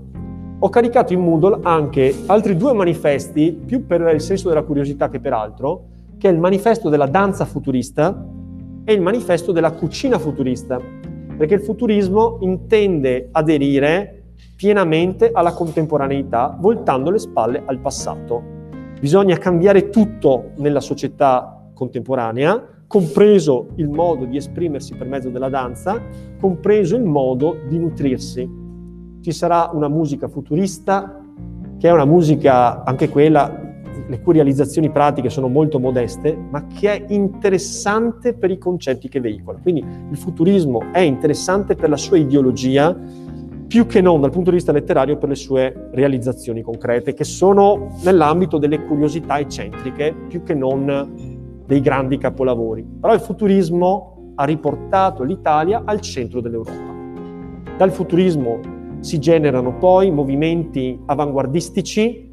ho 0.59 0.69
caricato 0.69 1.13
in 1.13 1.19
Moodle 1.19 1.59
anche 1.62 2.24
altri 2.25 2.57
due 2.57 2.74
manifesti, 2.74 3.51
più 3.51 3.86
per 3.86 4.01
il 4.12 4.21
senso 4.21 4.50
della 4.50 4.63
curiosità 4.63 5.07
che 5.07 5.19
per 5.19 5.31
altro, 5.31 5.83
che 6.17 6.27
è 6.29 6.31
il 6.31 6.39
manifesto 6.39 6.89
della 6.89 7.05
danza 7.05 7.45
futurista 7.45 8.25
e 8.88 8.94
il 8.94 9.01
manifesto 9.01 9.51
della 9.51 9.74
cucina 9.74 10.17
futurista, 10.17 10.79
perché 11.38 11.56
il 11.56 11.62
futurismo 11.62 12.38
intende 12.39 13.27
aderire 13.34 14.32
pienamente 14.56 15.29
alla 15.34 15.51
contemporaneità, 15.51 16.56
voltando 16.58 17.12
le 17.12 17.20
spalle 17.20 17.63
al 17.65 17.79
passato. 17.79 18.41
Bisogna 18.98 19.38
cambiare 19.38 19.89
tutto 19.89 20.51
nella 20.60 20.79
società 20.79 21.70
contemporanea, 21.74 22.84
compreso 22.88 23.72
il 23.75 23.89
modo 23.89 24.24
di 24.24 24.38
esprimersi 24.38 24.96
per 24.96 25.08
mezzo 25.08 25.27
della 25.27 25.50
danza, 25.50 26.01
compreso 26.39 26.96
il 26.96 27.03
modo 27.03 27.58
di 27.67 27.77
nutrirsi 27.77 28.65
ci 29.27 29.34
sarà 29.34 29.70
una 29.74 29.89
musica 29.89 30.29
futurista, 30.29 31.22
che 31.77 31.89
è 31.89 31.91
una 31.91 32.06
musica, 32.06 32.86
anche 32.86 33.10
quella, 33.10 33.66
le 34.08 34.22
cui 34.22 34.34
realizzazioni 34.34 34.90
pratiche 34.90 35.30
sono 35.30 35.48
molto 35.48 35.80
modeste, 35.80 36.38
ma 36.50 36.66
che 36.68 37.06
è 37.06 37.14
interessante 37.14 38.34
per 38.34 38.52
i 38.52 38.58
concetti 38.58 39.10
che 39.10 39.20
veicola. 39.20 39.60
Quindi 39.62 39.84
il 40.10 40.18
futurismo 40.18 40.82
è 40.92 41.00
interessante 41.00 41.76
per 41.76 41.90
la 41.90 41.98
sua 41.98 42.18
ideologia, 42.18 42.98
più 43.68 43.86
che 43.86 44.00
non 44.00 44.22
dal 44.22 44.32
punto 44.32 44.50
di 44.50 44.56
vista 44.56 44.72
letterario 44.72 45.18
per 45.18 45.30
le 45.30 45.36
sue 45.36 45.90
realizzazioni 45.92 46.62
concrete, 46.62 47.14
che 47.14 47.26
sono 47.26 47.90
nell'ambito 48.04 48.58
delle 48.58 48.84
curiosità 48.86 49.40
eccentriche, 49.40 50.16
più 50.30 50.42
che 50.44 50.54
non 50.54 51.64
dei 51.66 51.82
grandi 51.82 52.18
capolavori. 52.18 52.86
Però 53.02 53.14
il 53.14 53.20
futurismo 53.20 54.32
ha 54.36 54.46
riportato 54.46 55.24
l'Italia 55.24 55.82
al 55.84 56.00
centro 56.00 56.40
dell'Europa. 56.40 56.96
Dal 57.78 57.92
futurismo 57.92 58.60
si 59.02 59.20
generano 59.20 59.78
poi 59.78 60.12
movimenti 60.12 60.98
avanguardistici 61.06 62.32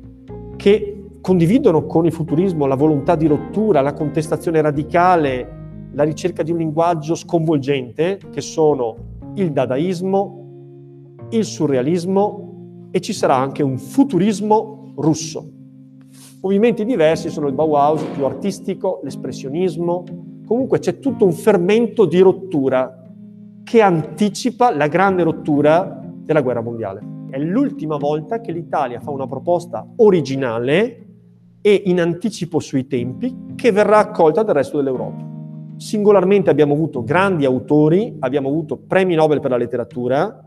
che 0.57 0.94
condividono 1.25 1.87
con 1.87 2.05
il 2.05 2.13
futurismo 2.13 2.67
la 2.67 2.75
volontà 2.75 3.17
di 3.17 3.27
rottura, 3.27 3.81
la 3.81 3.95
contestazione 3.95 4.61
radicale, 4.61 5.89
la 5.93 6.03
ricerca 6.03 6.43
di 6.43 6.51
un 6.51 6.59
linguaggio 6.59 7.15
sconvolgente, 7.15 8.21
che 8.31 8.43
sono 8.43 8.95
il 9.37 9.51
dadaismo, 9.51 11.27
il 11.31 11.47
surrealismo 11.47 12.89
e 12.91 13.01
ci 13.01 13.15
sarà 13.15 13.37
anche 13.37 13.63
un 13.63 13.79
futurismo 13.79 14.93
russo. 14.97 15.51
Movimenti 16.43 16.85
diversi 16.85 17.31
sono 17.31 17.47
il 17.47 17.55
Bauhaus 17.55 18.03
più 18.13 18.27
artistico, 18.27 19.01
l'espressionismo, 19.03 20.05
comunque 20.45 20.79
c'è 20.79 20.99
tutto 20.99 21.25
un 21.25 21.33
fermento 21.33 22.05
di 22.05 22.21
rottura 22.21 23.03
che 23.63 23.81
anticipa 23.81 24.77
la 24.77 24.89
grande 24.89 25.23
rottura 25.23 26.03
della 26.19 26.43
guerra 26.43 26.61
mondiale. 26.61 27.01
È 27.31 27.39
l'ultima 27.39 27.97
volta 27.97 28.43
che 28.43 28.53
l'Italia 28.53 29.01
fa 29.01 29.11
una 29.11 29.27
proposta 29.27 29.89
originale 29.97 30.99
e 31.67 31.85
in 31.87 31.99
anticipo 31.99 32.61
sui 32.61 32.87
tempi 32.87 33.55
che 33.55 33.73
verrà 33.73 33.97
accolta 33.97 34.43
dal 34.43 34.55
resto 34.55 34.77
dell'Europa. 34.77 35.25
Singolarmente 35.77 36.51
abbiamo 36.51 36.75
avuto 36.75 37.03
grandi 37.03 37.47
autori, 37.47 38.15
abbiamo 38.19 38.51
avuto 38.51 38.77
premi 38.77 39.15
Nobel 39.15 39.41
per 39.41 39.51
la 39.51 39.57
letteratura, 39.57 40.45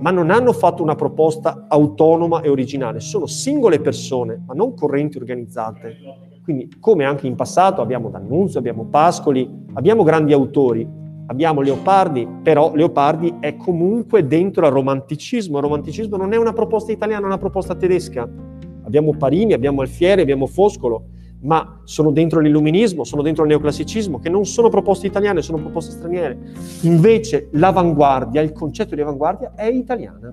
ma 0.00 0.10
non 0.10 0.28
hanno 0.28 0.52
fatto 0.52 0.82
una 0.82 0.94
proposta 0.94 1.64
autonoma 1.68 2.42
e 2.42 2.50
originale, 2.50 3.00
sono 3.00 3.24
singole 3.24 3.80
persone, 3.80 4.42
ma 4.46 4.52
non 4.52 4.74
correnti 4.74 5.16
organizzate. 5.16 5.96
Quindi, 6.44 6.68
come 6.78 7.06
anche 7.06 7.26
in 7.26 7.34
passato, 7.34 7.80
abbiamo 7.80 8.10
D'Annunzio, 8.10 8.58
abbiamo 8.58 8.84
Pascoli, 8.84 9.48
abbiamo 9.72 10.02
grandi 10.02 10.34
autori, 10.34 10.86
abbiamo 11.28 11.62
Leopardi, 11.62 12.28
però 12.42 12.74
Leopardi 12.74 13.36
è 13.40 13.56
comunque 13.56 14.26
dentro 14.26 14.66
al 14.66 14.72
romanticismo. 14.72 15.56
Il 15.56 15.62
romanticismo 15.62 16.18
non 16.18 16.34
è 16.34 16.36
una 16.36 16.52
proposta 16.52 16.92
italiana, 16.92 17.22
è 17.22 17.26
una 17.26 17.38
proposta 17.38 17.74
tedesca. 17.74 18.50
Abbiamo 18.92 19.14
Parini, 19.16 19.54
abbiamo 19.54 19.80
Alfieri, 19.80 20.20
abbiamo 20.20 20.46
Foscolo, 20.46 21.04
ma 21.44 21.80
sono 21.84 22.10
dentro 22.10 22.40
l'illuminismo, 22.40 23.04
sono 23.04 23.22
dentro 23.22 23.44
il 23.44 23.48
neoclassicismo, 23.48 24.18
che 24.18 24.28
non 24.28 24.44
sono 24.44 24.68
proposte 24.68 25.06
italiane, 25.06 25.40
sono 25.40 25.56
proposte 25.56 25.92
straniere. 25.92 26.36
Invece 26.82 27.48
l'avanguardia, 27.52 28.42
il 28.42 28.52
concetto 28.52 28.94
di 28.94 29.00
avanguardia 29.00 29.54
è 29.54 29.64
italiana. 29.64 30.30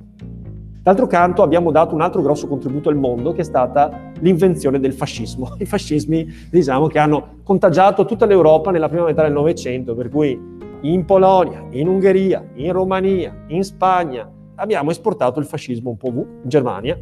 D'altro 0.84 1.08
canto 1.08 1.42
abbiamo 1.42 1.72
dato 1.72 1.96
un 1.96 2.02
altro 2.02 2.22
grosso 2.22 2.48
contributo 2.48 2.90
al 2.90 2.98
mondo 2.98 3.32
che 3.32 3.42
è 3.42 3.46
stata 3.46 4.12
l'invenzione 4.20 4.78
del 4.82 4.92
fascismo. 4.92 5.56
I 5.60 5.66
fascismi, 5.66 6.28
diciamo, 6.52 6.88
che 6.88 7.00
hanno 7.00 7.38
contagiato 7.44 8.04
tutta 8.04 8.26
l'Europa 8.26 8.72
nella 8.72 8.90
prima 8.90 9.06
metà 9.06 9.22
del 9.22 9.32
Novecento, 9.32 9.96
per 9.96 10.10
cui 10.10 10.38
in 10.82 11.06
Polonia, 11.06 11.66
in 11.70 11.88
Ungheria, 11.88 12.46
in 12.56 12.74
Romania, 12.74 13.46
in 13.48 13.64
Spagna 13.64 14.30
abbiamo 14.56 14.92
esportato 14.92 15.40
il 15.40 15.46
fascismo 15.46 15.92
un 15.92 15.96
po' 15.96 16.10
ovunque, 16.10 16.42
in 16.44 16.50
Germania, 16.50 17.00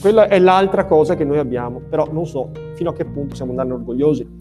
quella 0.00 0.28
è 0.28 0.38
l'altra 0.38 0.84
cosa 0.84 1.14
che 1.14 1.24
noi 1.24 1.38
abbiamo, 1.38 1.80
però 1.88 2.08
non 2.10 2.26
so 2.26 2.50
fino 2.74 2.90
a 2.90 2.92
che 2.92 3.04
punto 3.04 3.28
possiamo 3.28 3.50
andarne 3.50 3.74
orgogliosi. 3.74 4.40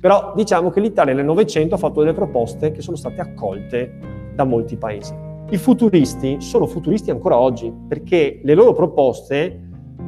Però 0.00 0.32
diciamo 0.34 0.70
che 0.70 0.80
l'Italia 0.80 1.14
nel 1.14 1.24
Novecento 1.24 1.74
ha 1.74 1.78
fatto 1.78 2.00
delle 2.00 2.12
proposte 2.12 2.72
che 2.72 2.82
sono 2.82 2.96
state 2.96 3.20
accolte 3.20 3.98
da 4.34 4.44
molti 4.44 4.76
paesi. 4.76 5.14
I 5.50 5.56
futuristi 5.56 6.40
sono 6.40 6.66
futuristi 6.66 7.10
ancora 7.10 7.38
oggi 7.38 7.72
perché 7.88 8.40
le 8.42 8.54
loro 8.54 8.72
proposte 8.72 9.60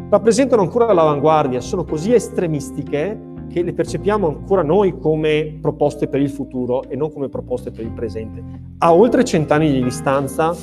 rappresentano 0.08 0.62
ancora 0.62 0.92
l'avanguardia, 0.92 1.60
sono 1.60 1.84
così 1.84 2.12
estremistiche 2.14 3.34
che 3.48 3.62
le 3.62 3.72
percepiamo 3.72 4.26
ancora 4.26 4.62
noi 4.62 4.98
come 4.98 5.58
proposte 5.60 6.08
per 6.08 6.20
il 6.20 6.30
futuro 6.30 6.82
e 6.88 6.96
non 6.96 7.12
come 7.12 7.28
proposte 7.28 7.70
per 7.70 7.84
il 7.84 7.92
presente, 7.92 8.42
a 8.78 8.94
oltre 8.94 9.24
cent'anni 9.24 9.70
di 9.70 9.82
distanza 9.82 10.54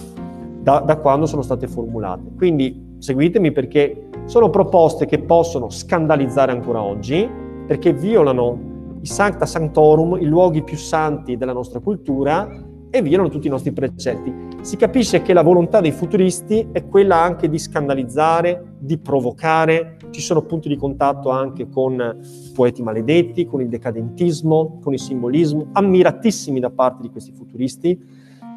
da, 0.62 0.80
da 0.80 0.98
quando 0.98 1.26
sono 1.26 1.42
state 1.42 1.68
formulate. 1.68 2.32
Quindi 2.36 2.96
seguitemi 3.00 3.52
perché 3.52 4.10
sono 4.26 4.50
proposte 4.50 5.06
che 5.06 5.20
possono 5.20 5.70
scandalizzare 5.70 6.52
ancora 6.52 6.82
oggi, 6.82 7.30
perché 7.68 7.94
violano 7.94 8.98
i 9.02 9.06
sancta 9.06 9.46
sanctorum, 9.46 10.18
i 10.20 10.26
luoghi 10.26 10.64
più 10.64 10.78
santi 10.78 11.36
della 11.36 11.54
nostra 11.54 11.80
cultura 11.80 12.50
e 12.90 13.02
violano 13.02 13.30
tutti 13.30 13.48
i 13.48 13.50
nostri 13.50 13.74
precetti. 13.74 14.34
Si 14.62 14.78
capisce 14.78 15.22
che 15.22 15.34
la 15.34 15.42
volontà 15.42 15.82
dei 15.82 15.92
futuristi 15.92 16.70
è 16.72 16.86
quella 16.88 17.18
anche 17.18 17.50
di 17.50 17.60
scandalizzare, 17.60 18.76
di 18.80 18.98
provocare, 18.98 19.98
ci 20.12 20.22
sono 20.22 20.44
punti 20.44 20.70
di 20.70 20.78
contatto 20.78 21.30
anche 21.30 21.68
con 21.68 22.20
poeti 22.54 22.82
maledetti, 22.82 23.46
con 23.46 23.62
il 23.62 23.68
decadentismo, 23.68 24.80
con 24.82 24.94
il 24.94 25.00
simbolismo, 25.00 25.68
ammiratissimi 25.74 26.60
da 26.62 26.70
parte 26.70 27.02
di 27.02 27.10
questi 27.10 27.34
futuristi, 27.34 28.00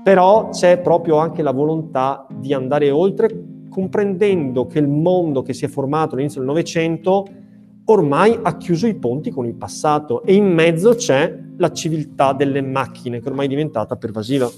però 0.05 0.51
c'è 0.51 0.79
proprio 0.79 1.17
anche 1.17 1.43
la 1.43 1.53
volontà 1.53 2.27
di 2.31 2.53
andare 2.53 2.91
oltre 2.91 3.56
comprendendo 3.77 4.67
che 4.67 4.79
il 4.79 4.89
mondo 4.89 5.43
che 5.43 5.53
si 5.53 5.67
è 5.67 5.69
formato 5.69 6.15
all'inizio 6.15 6.41
del 6.41 6.49
Novecento 6.49 7.27
ormai 7.85 8.39
ha 8.41 8.57
chiuso 8.57 8.87
i 8.87 8.95
ponti 8.95 9.31
con 9.31 9.45
il 9.45 9.55
passato 9.55 10.23
e 10.23 10.33
in 10.33 10.47
mezzo 10.47 10.95
c'è 10.95 11.39
la 11.59 11.71
civiltà 11.73 12.33
delle 12.33 12.63
macchine 12.63 13.21
che 13.21 13.29
ormai 13.29 13.45
è 13.45 13.49
diventata 13.51 13.97
pervasiva. 13.97 14.49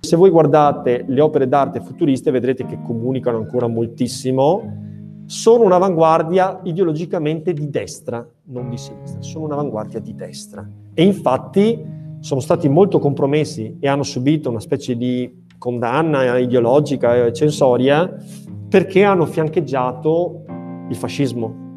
Se 0.00 0.16
voi 0.16 0.28
guardate 0.28 1.06
le 1.08 1.20
opere 1.22 1.48
d'arte 1.48 1.80
futuriste 1.80 2.30
vedrete 2.30 2.66
che 2.66 2.82
comunicano 2.82 3.38
ancora 3.38 3.68
moltissimo, 3.68 5.24
sono 5.24 5.64
un'avanguardia 5.64 6.60
ideologicamente 6.64 7.54
di 7.54 7.70
destra, 7.70 8.28
non 8.48 8.68
di 8.68 8.76
sinistra, 8.76 9.22
sono 9.22 9.46
un'avanguardia 9.46 9.98
di 9.98 10.14
destra. 10.14 10.68
E 10.92 11.02
infatti 11.04 11.82
sono 12.20 12.40
stati 12.40 12.68
molto 12.68 12.98
compromessi 12.98 13.78
e 13.80 13.88
hanno 13.88 14.02
subito 14.02 14.50
una 14.50 14.60
specie 14.60 14.94
di 14.94 15.39
condanna 15.60 16.38
ideologica 16.38 17.26
e 17.26 17.34
censoria 17.34 18.10
perché 18.66 19.04
hanno 19.04 19.26
fiancheggiato 19.26 20.44
il 20.88 20.96
fascismo. 20.96 21.68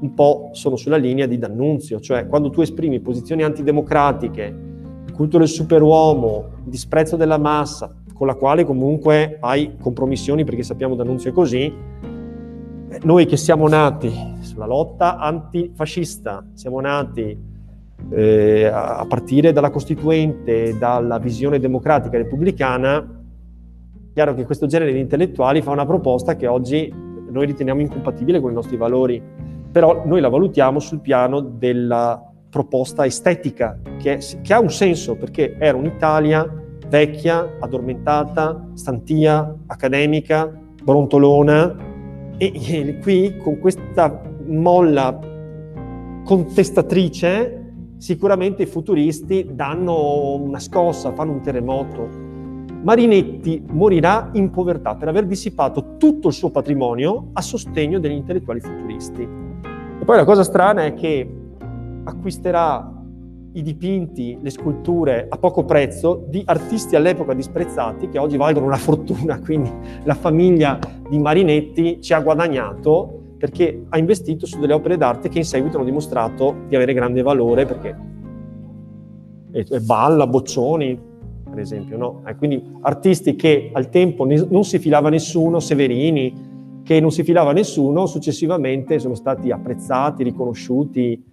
Un 0.00 0.14
po' 0.14 0.48
sono 0.52 0.76
sulla 0.76 0.96
linea 0.96 1.26
di 1.26 1.36
D'Annunzio, 1.36 2.00
cioè 2.00 2.26
quando 2.26 2.48
tu 2.48 2.62
esprimi 2.62 3.00
posizioni 3.00 3.42
antidemocratiche, 3.42 4.66
culto 5.12 5.36
del 5.36 5.48
superuomo, 5.48 6.62
disprezzo 6.64 7.16
della 7.16 7.36
massa, 7.36 7.94
con 8.14 8.26
la 8.26 8.34
quale 8.34 8.64
comunque 8.64 9.36
hai 9.40 9.76
compromissioni 9.78 10.44
perché 10.44 10.62
sappiamo 10.62 10.94
D'Annunzio 10.94 11.30
è 11.30 11.34
così, 11.34 11.70
noi 13.02 13.26
che 13.26 13.36
siamo 13.36 13.68
nati 13.68 14.10
sulla 14.40 14.66
lotta 14.66 15.18
antifascista, 15.18 16.46
siamo 16.54 16.80
nati 16.80 17.36
eh, 18.10 18.64
a 18.64 19.04
partire 19.06 19.52
dalla 19.52 19.70
Costituente, 19.70 20.78
dalla 20.78 21.18
visione 21.18 21.58
democratica 21.58 22.16
repubblicana, 22.16 23.16
chiaro 24.12 24.34
che 24.34 24.44
questo 24.44 24.66
genere 24.66 24.92
di 24.92 25.00
intellettuali 25.00 25.62
fa 25.62 25.70
una 25.70 25.86
proposta 25.86 26.36
che 26.36 26.46
oggi 26.46 26.92
noi 27.30 27.46
riteniamo 27.46 27.80
incompatibile 27.80 28.40
con 28.40 28.50
i 28.50 28.54
nostri 28.54 28.76
valori, 28.76 29.22
però 29.70 30.02
noi 30.04 30.20
la 30.20 30.28
valutiamo 30.28 30.78
sul 30.78 31.00
piano 31.00 31.40
della 31.40 32.22
proposta 32.50 33.04
estetica, 33.04 33.78
che, 33.98 34.18
che 34.42 34.54
ha 34.54 34.60
un 34.60 34.70
senso, 34.70 35.16
perché 35.16 35.56
era 35.58 35.76
un'Italia 35.76 36.66
vecchia, 36.88 37.56
addormentata, 37.60 38.70
stantia, 38.74 39.54
accademica, 39.66 40.50
brontolona, 40.82 41.76
e, 42.38 42.52
e 42.54 42.98
qui 43.00 43.36
con 43.36 43.58
questa 43.58 44.22
molla 44.46 45.18
contestatrice 46.24 47.54
sicuramente 47.98 48.62
i 48.62 48.66
futuristi 48.66 49.50
danno 49.52 50.34
una 50.36 50.60
scossa, 50.60 51.12
fanno 51.12 51.32
un 51.32 51.42
terremoto 51.42 52.26
Marinetti 52.88 53.62
morirà 53.68 54.30
in 54.32 54.48
povertà 54.48 54.94
per 54.94 55.08
aver 55.08 55.26
dissipato 55.26 55.98
tutto 55.98 56.28
il 56.28 56.32
suo 56.32 56.48
patrimonio 56.48 57.28
a 57.34 57.42
sostegno 57.42 57.98
degli 57.98 58.12
intellettuali 58.12 58.60
futuristi. 58.60 59.20
E 59.20 60.04
poi 60.06 60.16
la 60.16 60.24
cosa 60.24 60.42
strana 60.42 60.86
è 60.86 60.94
che 60.94 61.30
acquisterà 62.04 62.90
i 63.52 63.60
dipinti, 63.60 64.38
le 64.40 64.48
sculture 64.48 65.26
a 65.28 65.36
poco 65.36 65.66
prezzo 65.66 66.24
di 66.28 66.40
artisti 66.46 66.96
all'epoca 66.96 67.34
disprezzati 67.34 68.08
che 68.08 68.18
oggi 68.18 68.38
valgono 68.38 68.64
una 68.64 68.76
fortuna, 68.76 69.36
quindi 69.44 69.70
la 70.04 70.14
famiglia 70.14 70.78
di 71.10 71.18
Marinetti 71.18 72.00
ci 72.00 72.14
ha 72.14 72.22
guadagnato 72.22 73.34
perché 73.36 73.84
ha 73.90 73.98
investito 73.98 74.46
su 74.46 74.58
delle 74.60 74.72
opere 74.72 74.96
d'arte 74.96 75.28
che 75.28 75.36
in 75.36 75.44
seguito 75.44 75.76
hanno 75.76 75.84
dimostrato 75.84 76.60
di 76.68 76.74
avere 76.74 76.94
grande 76.94 77.20
valore 77.20 77.66
perché 77.66 78.06
Balla, 79.82 80.26
Boccioni, 80.26 81.07
per 81.58 81.60
esempio. 81.60 81.96
No? 81.96 82.22
Eh, 82.24 82.36
quindi 82.36 82.62
artisti 82.82 83.34
che 83.34 83.70
al 83.72 83.88
tempo 83.88 84.24
ne, 84.24 84.46
non 84.48 84.64
si 84.64 84.78
filava 84.78 85.08
nessuno, 85.08 85.58
Severini, 85.58 86.46
che 86.84 87.00
non 87.00 87.10
si 87.10 87.24
filava 87.24 87.52
nessuno, 87.52 88.06
successivamente 88.06 88.98
sono 89.00 89.14
stati 89.14 89.50
apprezzati, 89.50 90.22
riconosciuti, 90.22 91.24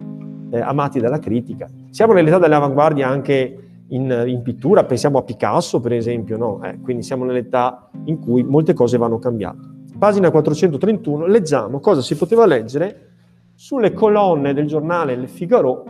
eh, 0.50 0.60
amati 0.60 0.98
dalla 0.98 1.20
critica. 1.20 1.68
Siamo 1.90 2.12
nell'età 2.12 2.38
dell'avanguardia 2.38 3.08
anche 3.08 3.58
in, 3.88 4.24
in, 4.26 4.42
pittura, 4.42 4.84
pensiamo 4.84 5.18
a 5.18 5.22
Picasso 5.22 5.80
per 5.80 5.92
esempio, 5.92 6.36
no? 6.36 6.62
eh, 6.64 6.80
quindi 6.80 7.04
siamo 7.04 7.24
nell'età 7.24 7.88
in 8.06 8.18
cui 8.18 8.42
molte 8.42 8.74
cose 8.74 8.98
vanno 8.98 9.18
cambiate. 9.18 9.74
Pagina 9.96 10.30
431, 10.30 11.26
leggiamo 11.26 11.78
cosa 11.78 12.02
si 12.02 12.16
poteva 12.16 12.44
leggere 12.44 13.12
sulle 13.54 13.92
colonne 13.92 14.52
del 14.52 14.66
giornale 14.66 15.16
Le 15.16 15.28
Figaro, 15.28 15.84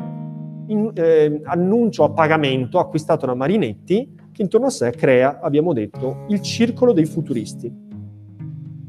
in, 0.68 0.90
eh, 0.94 1.40
annuncio 1.44 2.04
a 2.04 2.10
pagamento 2.10 2.78
acquistato 2.78 3.26
da 3.26 3.34
Marinetti, 3.34 4.14
che 4.36 4.42
intorno 4.42 4.66
a 4.66 4.70
sé 4.70 4.90
crea, 4.90 5.40
abbiamo 5.40 5.72
detto, 5.72 6.26
il 6.28 6.42
circolo 6.42 6.92
dei 6.92 7.06
futuristi. 7.06 7.72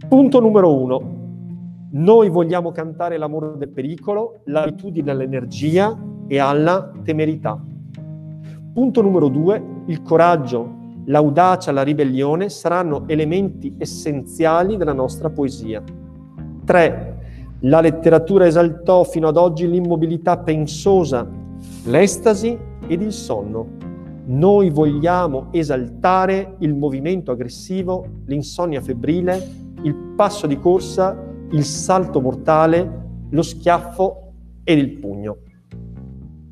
Punto 0.10 0.42
numero 0.42 0.77
uno. 0.77 1.16
Noi 1.92 2.27
vogliamo 2.27 2.74
cantare 2.74 3.18
l'amore 3.18 3.54
del 3.56 3.70
pericolo, 3.70 4.42
l'abitudine 4.48 5.10
all'energia 5.10 5.98
e 6.27 6.38
alla 6.38 6.92
temerità. 7.01 7.63
Punto 8.74 9.01
numero 9.01 9.30
due. 9.30 9.63
Il 9.86 10.01
coraggio, 10.01 10.70
l'audacia, 11.06 11.72
la 11.72 11.84
ribellione 11.84 12.50
saranno 12.50 13.08
elementi 13.08 13.74
essenziali 13.77 14.75
della 14.75 14.92
nostra 14.92 15.30
poesia. 15.30 15.82
3. 16.66 17.20
La 17.62 17.80
letteratura 17.80 18.46
esaltò 18.46 19.06
fino 19.06 19.30
ad 19.30 19.38
oggi 19.38 19.66
l'immobilità 19.70 20.39
pensosa, 20.39 21.25
l'estasi 21.86 22.58
ed 22.86 23.01
il 23.01 23.13
sonno. 23.13 23.87
Noi 24.29 24.69
vogliamo 24.69 25.48
esaltare 25.51 26.55
il 26.60 26.75
movimento 26.75 27.31
aggressivo, 27.31 28.05
l'insonnia 28.25 28.81
febbrile, 28.81 29.41
il 29.84 29.96
passo 30.17 30.48
di 30.48 30.60
corsa, 30.60 31.17
il 31.51 31.63
salto 31.63 32.19
mortale, 32.19 33.05
lo 33.29 33.41
schiaffo 33.41 34.34
ed 34.65 34.79
il 34.79 35.00
pugno. 35.00 35.38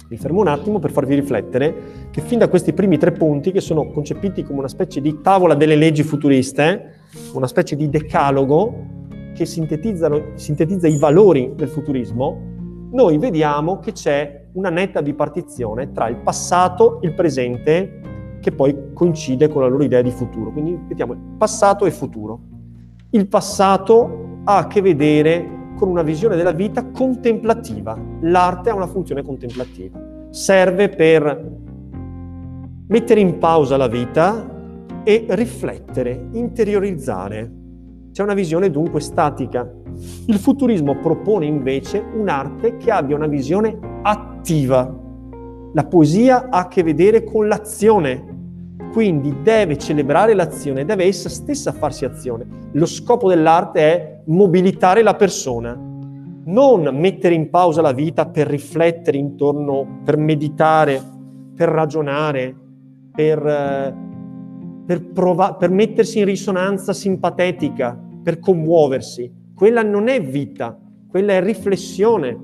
Mi 0.07 0.15
fermo 0.15 0.39
un 0.39 0.47
attimo 0.47 0.79
per 0.79 0.91
farvi 0.91 1.15
riflettere 1.15 2.07
che 2.11 2.21
fin 2.21 2.39
da 2.39 2.47
questi 2.47 2.71
primi 2.71 2.97
tre 2.97 3.11
punti, 3.11 3.51
che 3.51 3.59
sono 3.59 3.87
concepiti 3.87 4.43
come 4.43 4.59
una 4.59 4.69
specie 4.69 5.01
di 5.01 5.19
tavola 5.21 5.53
delle 5.53 5.75
leggi 5.75 6.03
futuriste, 6.03 7.01
una 7.33 7.47
specie 7.47 7.75
di 7.75 7.89
decalogo 7.89 8.93
che 9.35 9.45
sintetizza 9.45 10.87
i 10.87 10.97
valori 10.97 11.51
del 11.57 11.67
futurismo, 11.67 12.53
noi 12.91 13.17
vediamo 13.17 13.79
che 13.79 13.91
c'è 13.91 14.44
una 14.55 14.69
netta 14.69 15.01
bipartizione 15.01 15.91
tra 15.91 16.07
il 16.07 16.17
passato 16.17 16.99
il 17.01 17.13
presente 17.13 18.01
che 18.39 18.51
poi 18.51 18.93
coincide 18.93 19.47
con 19.47 19.61
la 19.61 19.67
loro 19.67 19.83
idea 19.83 20.01
di 20.01 20.11
futuro. 20.11 20.51
Quindi 20.51 20.79
vediamo 20.87 21.15
passato 21.37 21.85
e 21.85 21.91
futuro. 21.91 22.39
Il 23.11 23.27
passato 23.27 24.39
ha 24.43 24.57
a 24.57 24.67
che 24.67 24.81
vedere 24.81 25.73
con 25.75 25.89
una 25.89 26.03
visione 26.03 26.35
della 26.35 26.51
vita 26.51 26.85
contemplativa. 26.85 27.97
L'arte 28.21 28.69
ha 28.69 28.75
una 28.75 28.87
funzione 28.87 29.23
contemplativa. 29.23 29.99
Serve 30.29 30.89
per 30.89 31.53
mettere 32.87 33.19
in 33.19 33.37
pausa 33.39 33.77
la 33.77 33.87
vita 33.87 34.53
e 35.03 35.25
riflettere, 35.29 36.29
interiorizzare. 36.33 37.51
C'è 38.11 38.23
una 38.23 38.33
visione 38.33 38.69
dunque 38.69 39.01
statica. 39.01 39.69
Il 40.27 40.37
futurismo 40.37 40.97
propone 40.97 41.45
invece 41.45 42.03
un'arte 42.13 42.77
che 42.77 42.91
abbia 42.91 43.15
una 43.15 43.27
visione 43.27 43.77
attiva. 44.01 45.03
La 45.73 45.85
poesia 45.85 46.49
ha 46.49 46.59
a 46.59 46.67
che 46.67 46.83
vedere 46.83 47.23
con 47.23 47.47
l'azione, 47.47 48.33
quindi 48.91 49.41
deve 49.41 49.77
celebrare 49.77 50.33
l'azione, 50.33 50.85
deve 50.85 51.05
essa 51.05 51.29
stessa 51.29 51.71
farsi 51.71 52.05
azione. 52.05 52.45
Lo 52.71 52.85
scopo 52.85 53.27
dell'arte 53.27 53.79
è 53.79 54.21
mobilitare 54.25 55.01
la 55.01 55.15
persona, 55.15 55.73
non 56.45 56.95
mettere 56.95 57.33
in 57.33 57.49
pausa 57.49 57.81
la 57.81 57.91
vita 57.91 58.27
per 58.27 58.47
riflettere 58.47 59.17
intorno, 59.17 60.01
per 60.03 60.17
meditare, 60.17 61.01
per 61.55 61.69
ragionare, 61.69 62.55
per, 63.11 63.45
eh, 63.45 63.95
per, 64.85 65.11
prov- 65.11 65.57
per 65.57 65.69
mettersi 65.71 66.19
in 66.19 66.25
risonanza 66.25 66.93
simpatetica, 66.93 67.99
per 68.23 68.39
commuoversi. 68.39 69.43
Quella 69.55 69.83
non 69.83 70.09
è 70.09 70.21
vita, 70.21 70.77
quella 71.07 71.33
è 71.33 71.41
riflessione. 71.41 72.37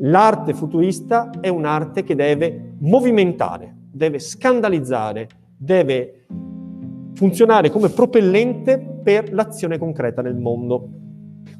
L'arte 0.00 0.52
futurista 0.52 1.30
è 1.40 1.48
un'arte 1.48 2.04
che 2.04 2.14
deve 2.14 2.74
movimentare, 2.80 3.74
deve 3.90 4.18
scandalizzare, 4.18 5.28
deve 5.56 6.26
funzionare 7.14 7.70
come 7.70 7.88
propellente 7.88 8.78
per 9.02 9.32
l'azione 9.32 9.78
concreta 9.78 10.20
nel 10.20 10.36
mondo. 10.36 10.90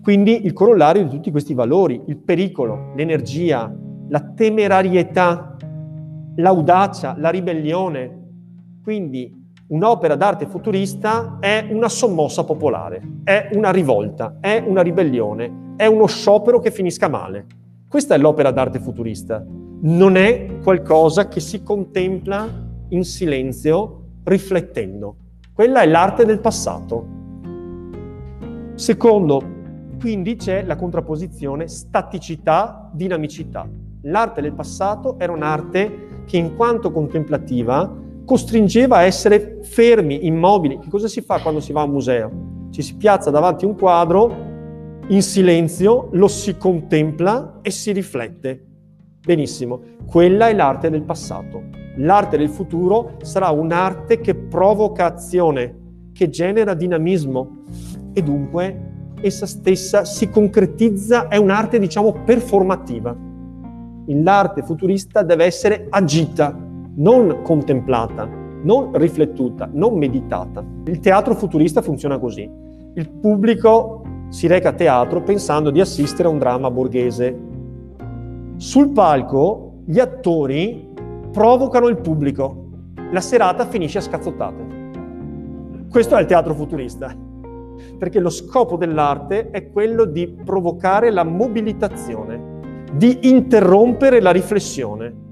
Quindi 0.02 0.44
il 0.44 0.52
corollario 0.52 1.04
di 1.04 1.08
tutti 1.08 1.30
questi 1.30 1.54
valori, 1.54 2.02
il 2.06 2.18
pericolo, 2.18 2.92
l'energia, 2.94 3.74
la 4.08 4.20
temerarietà, 4.20 5.56
l'audacia, 6.36 7.16
la 7.16 7.30
ribellione, 7.30 8.24
quindi 8.82 9.35
un'opera 9.68 10.14
d'arte 10.14 10.46
futurista 10.46 11.38
è 11.40 11.66
una 11.70 11.88
sommossa 11.88 12.44
popolare, 12.44 13.02
è 13.24 13.48
una 13.54 13.70
rivolta, 13.70 14.36
è 14.40 14.62
una 14.64 14.82
ribellione, 14.82 15.74
è 15.76 15.86
uno 15.86 16.06
sciopero 16.06 16.60
che 16.60 16.70
finisca 16.70 17.08
male. 17.08 17.46
Questa 17.88 18.14
è 18.14 18.18
l'opera 18.18 18.52
d'arte 18.52 18.78
futurista. 18.78 19.44
Non 19.78 20.16
è 20.16 20.60
qualcosa 20.62 21.28
che 21.28 21.40
si 21.40 21.62
contempla 21.62 22.48
in 22.90 23.04
silenzio, 23.04 24.04
riflettendo. 24.24 25.16
Quella 25.52 25.80
è 25.80 25.86
l'arte 25.86 26.24
del 26.24 26.40
passato. 26.40 27.14
Secondo, 28.74 29.42
quindi 29.98 30.36
c'è 30.36 30.62
la 30.64 30.76
contrapposizione 30.76 31.66
staticità-dinamicità. 31.66 33.68
L'arte 34.02 34.40
del 34.40 34.52
passato 34.52 35.18
era 35.18 35.32
un'arte 35.32 36.22
che 36.26 36.36
in 36.36 36.54
quanto 36.54 36.92
contemplativa 36.92 37.92
costringeva 38.26 38.96
a 38.96 39.02
essere 39.04 39.60
fermi, 39.62 40.26
immobili. 40.26 40.78
Che 40.80 40.90
cosa 40.90 41.08
si 41.08 41.22
fa 41.22 41.40
quando 41.40 41.60
si 41.60 41.72
va 41.72 41.82
a 41.82 41.84
un 41.84 41.92
museo? 41.92 42.30
Ci 42.70 42.82
si 42.82 42.96
piazza 42.96 43.30
davanti 43.30 43.64
a 43.64 43.68
un 43.68 43.76
quadro 43.76 44.54
in 45.08 45.22
silenzio, 45.22 46.08
lo 46.10 46.26
si 46.26 46.56
contempla 46.58 47.60
e 47.62 47.70
si 47.70 47.92
riflette. 47.92 48.64
Benissimo, 49.24 49.80
quella 50.04 50.48
è 50.48 50.54
l'arte 50.54 50.90
del 50.90 51.04
passato. 51.04 51.62
L'arte 51.98 52.36
del 52.36 52.50
futuro 52.50 53.16
sarà 53.22 53.50
un'arte 53.50 54.20
che 54.20 54.34
provoca 54.34 55.06
azione, 55.06 56.10
che 56.12 56.28
genera 56.28 56.74
dinamismo 56.74 57.62
e 58.12 58.22
dunque 58.22 59.14
essa 59.20 59.46
stessa 59.46 60.04
si 60.04 60.28
concretizza, 60.28 61.28
è 61.28 61.36
un'arte 61.36 61.78
diciamo 61.78 62.22
performativa. 62.24 63.16
L'arte 64.08 64.62
futurista 64.62 65.22
deve 65.22 65.44
essere 65.44 65.86
agita, 65.88 66.65
non 66.96 67.40
contemplata, 67.42 68.28
non 68.62 68.90
riflettuta, 68.94 69.68
non 69.72 69.96
meditata. 69.98 70.64
Il 70.86 71.00
teatro 71.00 71.34
futurista 71.34 71.82
funziona 71.82 72.18
così. 72.18 72.48
Il 72.94 73.10
pubblico 73.10 74.02
si 74.28 74.46
reca 74.46 74.70
a 74.70 74.72
teatro 74.72 75.22
pensando 75.22 75.70
di 75.70 75.80
assistere 75.80 76.28
a 76.28 76.30
un 76.30 76.38
dramma 76.38 76.70
borghese. 76.70 77.38
Sul 78.56 78.90
palco 78.90 79.82
gli 79.84 79.98
attori 79.98 80.88
provocano 81.30 81.88
il 81.88 81.98
pubblico. 81.98 82.64
La 83.12 83.20
serata 83.20 83.66
finisce 83.66 83.98
a 83.98 84.02
scazzottate. 84.02 84.74
Questo 85.90 86.16
è 86.16 86.20
il 86.20 86.26
teatro 86.26 86.54
futurista, 86.54 87.14
perché 87.98 88.20
lo 88.20 88.30
scopo 88.30 88.76
dell'arte 88.76 89.50
è 89.50 89.70
quello 89.70 90.04
di 90.04 90.26
provocare 90.28 91.10
la 91.10 91.24
mobilitazione, 91.24 92.84
di 92.94 93.30
interrompere 93.30 94.20
la 94.20 94.32
riflessione 94.32 95.24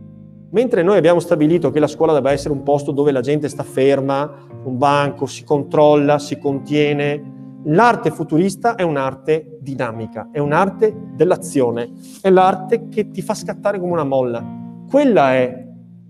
Mentre 0.54 0.84
noi 0.84 0.96
abbiamo 0.96 1.18
stabilito 1.18 1.72
che 1.72 1.80
la 1.80 1.88
scuola 1.88 2.12
debba 2.12 2.30
essere 2.30 2.54
un 2.54 2.62
posto 2.62 2.92
dove 2.92 3.10
la 3.10 3.22
gente 3.22 3.48
sta 3.48 3.64
ferma, 3.64 4.46
un 4.62 4.78
banco, 4.78 5.26
si 5.26 5.42
controlla, 5.42 6.20
si 6.20 6.38
contiene, 6.38 7.60
l'arte 7.64 8.12
futurista 8.12 8.76
è 8.76 8.82
un'arte 8.82 9.58
dinamica, 9.60 10.28
è 10.30 10.38
un'arte 10.38 10.94
dell'azione, 11.16 11.90
è 12.22 12.30
l'arte 12.30 12.88
che 12.88 13.10
ti 13.10 13.20
fa 13.20 13.34
scattare 13.34 13.80
come 13.80 13.90
una 13.90 14.04
molla. 14.04 14.44
Quella 14.88 15.34
è 15.34 15.66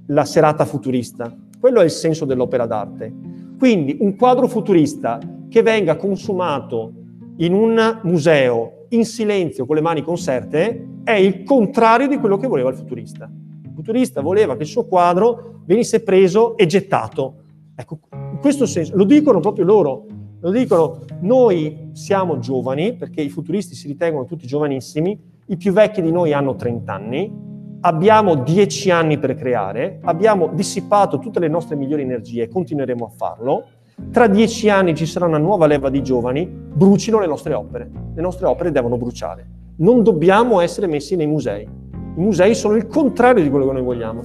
la 0.08 0.26
serata 0.26 0.66
futurista, 0.66 1.34
quello 1.58 1.80
è 1.80 1.84
il 1.84 1.90
senso 1.90 2.26
dell'opera 2.26 2.66
d'arte. 2.66 3.14
Quindi 3.58 3.96
un 4.00 4.14
quadro 4.14 4.46
futurista 4.46 5.20
che 5.48 5.62
venga 5.62 5.96
consumato 5.96 6.92
in 7.38 7.54
un 7.54 8.00
museo 8.02 8.88
in 8.90 9.06
silenzio 9.06 9.64
con 9.64 9.76
le 9.76 9.80
mani 9.80 10.02
conserte 10.02 10.86
è 11.02 11.12
il 11.12 11.44
contrario 11.44 12.08
di 12.08 12.18
quello 12.18 12.36
che 12.36 12.46
voleva 12.46 12.68
il 12.68 12.76
futurista 12.76 13.30
futurista 13.74 14.20
voleva 14.20 14.56
che 14.56 14.62
il 14.62 14.68
suo 14.68 14.86
quadro 14.86 15.62
venisse 15.64 16.02
preso 16.02 16.56
e 16.56 16.66
gettato. 16.66 17.34
Ecco, 17.74 17.98
in 18.12 18.38
questo 18.40 18.66
senso, 18.66 18.96
lo 18.96 19.04
dicono 19.04 19.40
proprio 19.40 19.64
loro, 19.64 20.06
lo 20.40 20.50
dicono, 20.50 21.00
noi 21.20 21.90
siamo 21.92 22.38
giovani, 22.38 22.94
perché 22.94 23.20
i 23.22 23.28
futuristi 23.28 23.74
si 23.74 23.88
ritengono 23.88 24.26
tutti 24.26 24.46
giovanissimi, 24.46 25.18
i 25.46 25.56
più 25.56 25.72
vecchi 25.72 26.02
di 26.02 26.12
noi 26.12 26.32
hanno 26.32 26.54
30 26.54 26.92
anni, 26.92 27.32
abbiamo 27.80 28.36
10 28.36 28.90
anni 28.90 29.18
per 29.18 29.34
creare, 29.34 30.00
abbiamo 30.04 30.48
dissipato 30.48 31.18
tutte 31.18 31.40
le 31.40 31.48
nostre 31.48 31.76
migliori 31.76 32.02
energie 32.02 32.42
e 32.42 32.48
continueremo 32.48 33.04
a 33.04 33.08
farlo, 33.08 33.64
tra 34.10 34.26
10 34.26 34.70
anni 34.70 34.94
ci 34.94 35.06
sarà 35.06 35.26
una 35.26 35.38
nuova 35.38 35.66
leva 35.66 35.88
di 35.88 36.02
giovani, 36.02 36.46
brucino 36.46 37.18
le 37.20 37.26
nostre 37.26 37.54
opere, 37.54 37.90
le 38.14 38.22
nostre 38.22 38.46
opere 38.46 38.70
devono 38.70 38.96
bruciare. 38.96 39.48
Non 39.76 40.02
dobbiamo 40.02 40.60
essere 40.60 40.86
messi 40.86 41.16
nei 41.16 41.26
musei, 41.26 41.68
i 42.16 42.20
musei 42.20 42.54
sono 42.54 42.76
il 42.76 42.86
contrario 42.86 43.42
di 43.42 43.50
quello 43.50 43.66
che 43.66 43.72
noi 43.72 43.82
vogliamo. 43.82 44.22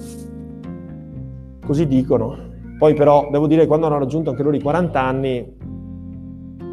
così 1.65 1.87
dicono. 1.87 2.47
Poi 2.77 2.93
però 2.93 3.29
devo 3.29 3.45
dire 3.47 3.61
che 3.61 3.67
quando 3.67 3.87
hanno 3.87 3.99
raggiunto 3.99 4.29
anche 4.29 4.41
loro 4.41 4.55
i 4.55 4.61
40 4.61 5.01
anni 5.01 5.57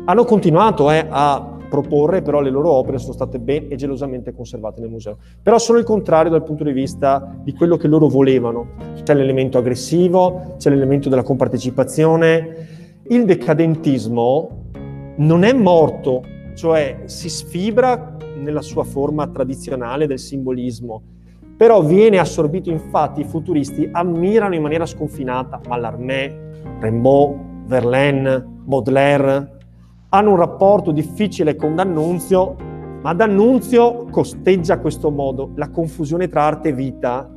hanno 0.04 0.24
continuato 0.24 0.90
eh, 0.90 1.04
a 1.08 1.56
proporre, 1.68 2.22
però 2.22 2.40
le 2.40 2.50
loro 2.50 2.70
opere 2.70 2.98
sono 2.98 3.12
state 3.12 3.38
ben 3.38 3.66
e 3.68 3.76
gelosamente 3.76 4.32
conservate 4.32 4.80
nel 4.80 4.90
museo. 4.90 5.18
Però 5.42 5.58
sono 5.58 5.78
il 5.78 5.84
contrario 5.84 6.30
dal 6.30 6.42
punto 6.42 6.64
di 6.64 6.72
vista 6.72 7.36
di 7.42 7.52
quello 7.52 7.76
che 7.76 7.88
loro 7.88 8.08
volevano. 8.08 8.68
C'è 9.02 9.14
l'elemento 9.14 9.58
aggressivo, 9.58 10.54
c'è 10.58 10.70
l'elemento 10.70 11.08
della 11.08 11.22
compartecipazione. 11.22 13.02
Il 13.08 13.24
decadentismo 13.24 14.64
non 15.16 15.44
è 15.44 15.52
morto, 15.52 16.22
cioè 16.54 17.02
si 17.04 17.28
sfibra 17.28 18.15
nella 18.36 18.62
sua 18.62 18.84
forma 18.84 19.26
tradizionale 19.26 20.06
del 20.06 20.18
simbolismo, 20.18 21.02
però 21.56 21.82
viene 21.82 22.18
assorbito 22.18 22.70
infatti 22.70 23.22
i 23.22 23.24
futuristi 23.24 23.88
ammirano 23.90 24.54
in 24.54 24.62
maniera 24.62 24.86
sconfinata 24.86 25.60
Mallarmé, 25.66 26.60
Rimbaud, 26.80 27.64
Verlaine, 27.66 28.44
Baudelaire, 28.64 29.54
hanno 30.10 30.30
un 30.30 30.36
rapporto 30.36 30.92
difficile 30.92 31.56
con 31.56 31.74
D'Annunzio, 31.74 32.56
ma 33.02 33.12
D'Annunzio 33.14 34.06
costeggia 34.10 34.78
questo 34.78 35.10
modo, 35.10 35.52
la 35.56 35.70
confusione 35.70 36.28
tra 36.28 36.42
arte 36.42 36.68
e 36.68 36.72
vita 36.72 37.30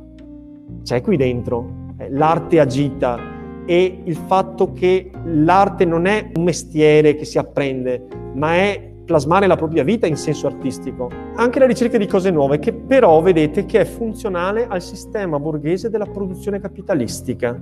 c'è 0.82 1.00
qui 1.00 1.16
dentro, 1.16 1.94
eh, 1.98 2.10
l'arte 2.10 2.60
agita 2.60 3.18
e 3.66 4.02
il 4.04 4.16
fatto 4.16 4.72
che 4.72 5.10
l'arte 5.24 5.84
non 5.84 6.06
è 6.06 6.30
un 6.34 6.42
mestiere 6.42 7.14
che 7.14 7.24
si 7.24 7.38
apprende, 7.38 8.06
ma 8.34 8.54
è 8.54 8.89
plasmare 9.10 9.48
la 9.48 9.56
propria 9.56 9.82
vita 9.82 10.06
in 10.06 10.14
senso 10.14 10.46
artistico. 10.46 11.10
Anche 11.34 11.58
la 11.58 11.66
ricerca 11.66 11.98
di 11.98 12.06
cose 12.06 12.30
nuove, 12.30 12.60
che 12.60 12.72
però 12.72 13.20
vedete 13.20 13.66
che 13.66 13.80
è 13.80 13.84
funzionale 13.84 14.68
al 14.68 14.80
sistema 14.80 15.40
borghese 15.40 15.90
della 15.90 16.06
produzione 16.06 16.60
capitalistica, 16.60 17.60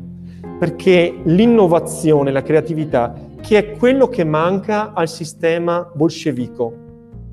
perché 0.58 1.20
l'innovazione, 1.22 2.32
la 2.32 2.42
creatività, 2.42 3.14
che 3.40 3.56
è 3.56 3.78
quello 3.78 4.08
che 4.08 4.24
manca 4.24 4.92
al 4.92 5.08
sistema 5.08 5.90
bolscevico. 5.94 6.70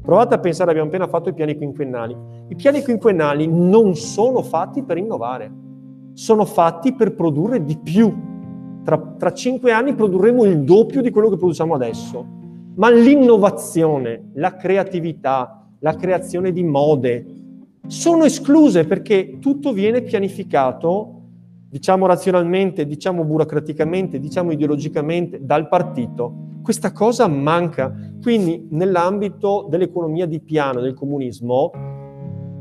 Provate 0.01 0.35
a 0.35 0.39
pensare, 0.39 0.69
abbiamo 0.69 0.87
appena 0.87 1.07
fatto 1.07 1.27
i 1.27 1.33
piani 1.33 1.57
quinquennali. 1.57 2.15
I 2.47 2.55
piani 2.55 2.83
quinquennali 2.83 3.49
non 3.51 3.95
sono 3.95 4.41
fatti 4.43 4.81
per 4.83 4.95
innovare, 4.95 5.51
sono 6.13 6.45
fatti 6.45 6.93
per 6.93 7.15
produrre 7.15 7.65
di 7.65 7.77
più. 7.83 8.15
Tra, 8.81 8.97
tra 9.17 9.33
cinque 9.33 9.73
anni 9.73 9.93
produrremo 9.93 10.45
il 10.45 10.59
doppio 10.61 11.01
di 11.01 11.09
quello 11.09 11.27
che 11.27 11.35
produciamo 11.35 11.73
adesso 11.73 12.43
ma 12.75 12.91
l'innovazione, 12.91 14.31
la 14.33 14.55
creatività, 14.55 15.67
la 15.79 15.95
creazione 15.95 16.51
di 16.51 16.63
mode 16.63 17.25
sono 17.87 18.23
escluse 18.23 18.85
perché 18.85 19.37
tutto 19.39 19.71
viene 19.71 20.01
pianificato, 20.01 21.21
diciamo 21.69 22.05
razionalmente, 22.05 22.85
diciamo 22.85 23.23
burocraticamente, 23.23 24.19
diciamo 24.19 24.51
ideologicamente 24.51 25.39
dal 25.43 25.67
partito. 25.67 26.43
Questa 26.63 26.91
cosa 26.91 27.27
manca. 27.27 27.93
Quindi 28.21 28.67
nell'ambito 28.71 29.67
dell'economia 29.69 30.25
di 30.25 30.39
piano 30.39 30.81
del 30.81 30.95
comunismo 30.95 31.71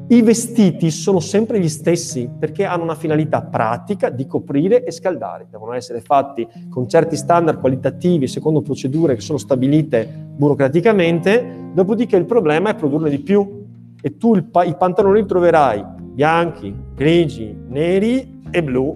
i 0.09 0.21
vestiti 0.21 0.91
sono 0.91 1.19
sempre 1.19 1.59
gli 1.59 1.69
stessi 1.69 2.29
perché 2.39 2.67
hanno 2.67 2.83
una 2.83 2.95
finalità 2.95 3.41
pratica 3.41 4.11
di 4.11 4.27
coprire 4.27 4.85
e 4.85 4.91
scaldare. 4.91 5.47
Devono 5.51 5.73
essere 5.73 6.03
fatti 6.03 6.47
con 6.69 6.87
certi 6.87 7.17
standard 7.17 7.59
qualitativi 7.59 8.29
secondo 8.29 8.61
procedure 8.61 9.15
che 9.15 9.23
sono 9.23 9.39
stabilite 9.39 10.07
burocraticamente, 10.37 11.71
dopodiché 11.73 12.17
il 12.17 12.27
problema 12.27 12.71
è 12.71 12.75
produrne 12.75 13.09
di 13.09 13.19
più. 13.21 13.63
E 14.03 14.19
tu 14.19 14.51
pa- 14.51 14.65
i 14.65 14.77
pantaloni 14.77 15.21
li 15.21 15.27
troverai 15.27 15.83
bianchi, 16.13 16.75
grigi, 16.95 17.57
neri 17.69 18.43
e 18.51 18.63
blu. 18.63 18.95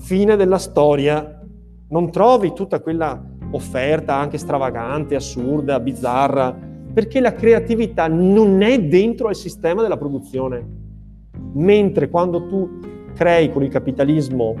Fine 0.00 0.36
della 0.36 0.58
storia. 0.58 1.40
Non 1.88 2.10
trovi 2.10 2.52
tutta 2.52 2.80
quella 2.80 3.22
offerta 3.52 4.16
anche 4.16 4.36
stravagante, 4.36 5.14
assurda, 5.14 5.80
bizzarra 5.80 6.70
perché 6.92 7.20
la 7.20 7.32
creatività 7.34 8.06
non 8.06 8.62
è 8.62 8.80
dentro 8.80 9.28
al 9.28 9.36
sistema 9.36 9.82
della 9.82 9.96
produzione. 9.96 10.64
Mentre 11.54 12.08
quando 12.08 12.46
tu 12.46 12.80
crei 13.14 13.50
con 13.50 13.62
il 13.62 13.70
capitalismo 13.70 14.54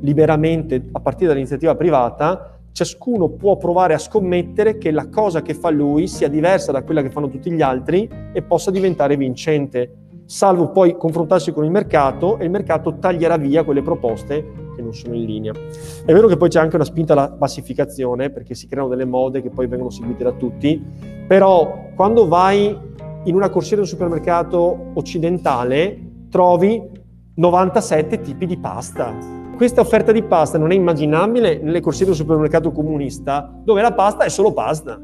liberamente 0.00 0.88
a 0.92 1.00
partire 1.00 1.28
dall'iniziativa 1.28 1.74
privata, 1.74 2.58
ciascuno 2.72 3.28
può 3.30 3.56
provare 3.56 3.94
a 3.94 3.98
scommettere 3.98 4.78
che 4.78 4.90
la 4.90 5.08
cosa 5.08 5.42
che 5.42 5.54
fa 5.54 5.70
lui 5.70 6.06
sia 6.06 6.28
diversa 6.28 6.72
da 6.72 6.82
quella 6.82 7.02
che 7.02 7.10
fanno 7.10 7.28
tutti 7.28 7.50
gli 7.50 7.62
altri 7.62 8.08
e 8.32 8.42
possa 8.42 8.70
diventare 8.70 9.16
vincente, 9.16 10.08
salvo 10.30 10.68
poi 10.68 10.96
confrontarsi 10.96 11.50
con 11.50 11.64
il 11.64 11.72
mercato 11.72 12.38
e 12.38 12.44
il 12.44 12.50
mercato 12.50 12.98
taglierà 13.00 13.36
via 13.36 13.64
quelle 13.64 13.82
proposte 13.82 14.70
che 14.76 14.80
non 14.80 14.94
sono 14.94 15.16
in 15.16 15.24
linea. 15.24 15.52
È 15.52 16.12
vero 16.12 16.28
che 16.28 16.36
poi 16.36 16.48
c'è 16.48 16.60
anche 16.60 16.76
una 16.76 16.84
spinta 16.84 17.14
alla 17.14 17.34
massificazione, 17.36 18.30
perché 18.30 18.54
si 18.54 18.68
creano 18.68 18.88
delle 18.88 19.04
mode 19.04 19.42
che 19.42 19.50
poi 19.50 19.66
vengono 19.66 19.90
seguite 19.90 20.22
da 20.22 20.30
tutti, 20.30 20.80
però 21.26 21.88
quando 21.96 22.28
vai 22.28 22.78
in 23.24 23.34
una 23.34 23.50
corsia 23.50 23.74
di 23.74 23.82
un 23.82 23.88
supermercato 23.88 24.92
occidentale 24.94 25.98
trovi 26.30 26.80
97 27.34 28.20
tipi 28.20 28.46
di 28.46 28.56
pasta. 28.56 29.12
Questa 29.56 29.80
offerta 29.80 30.12
di 30.12 30.22
pasta 30.22 30.58
non 30.58 30.70
è 30.70 30.76
immaginabile 30.76 31.58
nelle 31.58 31.80
corsie 31.80 32.04
di 32.04 32.12
un 32.12 32.16
supermercato 32.16 32.70
comunista, 32.70 33.52
dove 33.64 33.82
la 33.82 33.92
pasta 33.92 34.22
è 34.22 34.28
solo 34.28 34.52
pasta. 34.52 34.96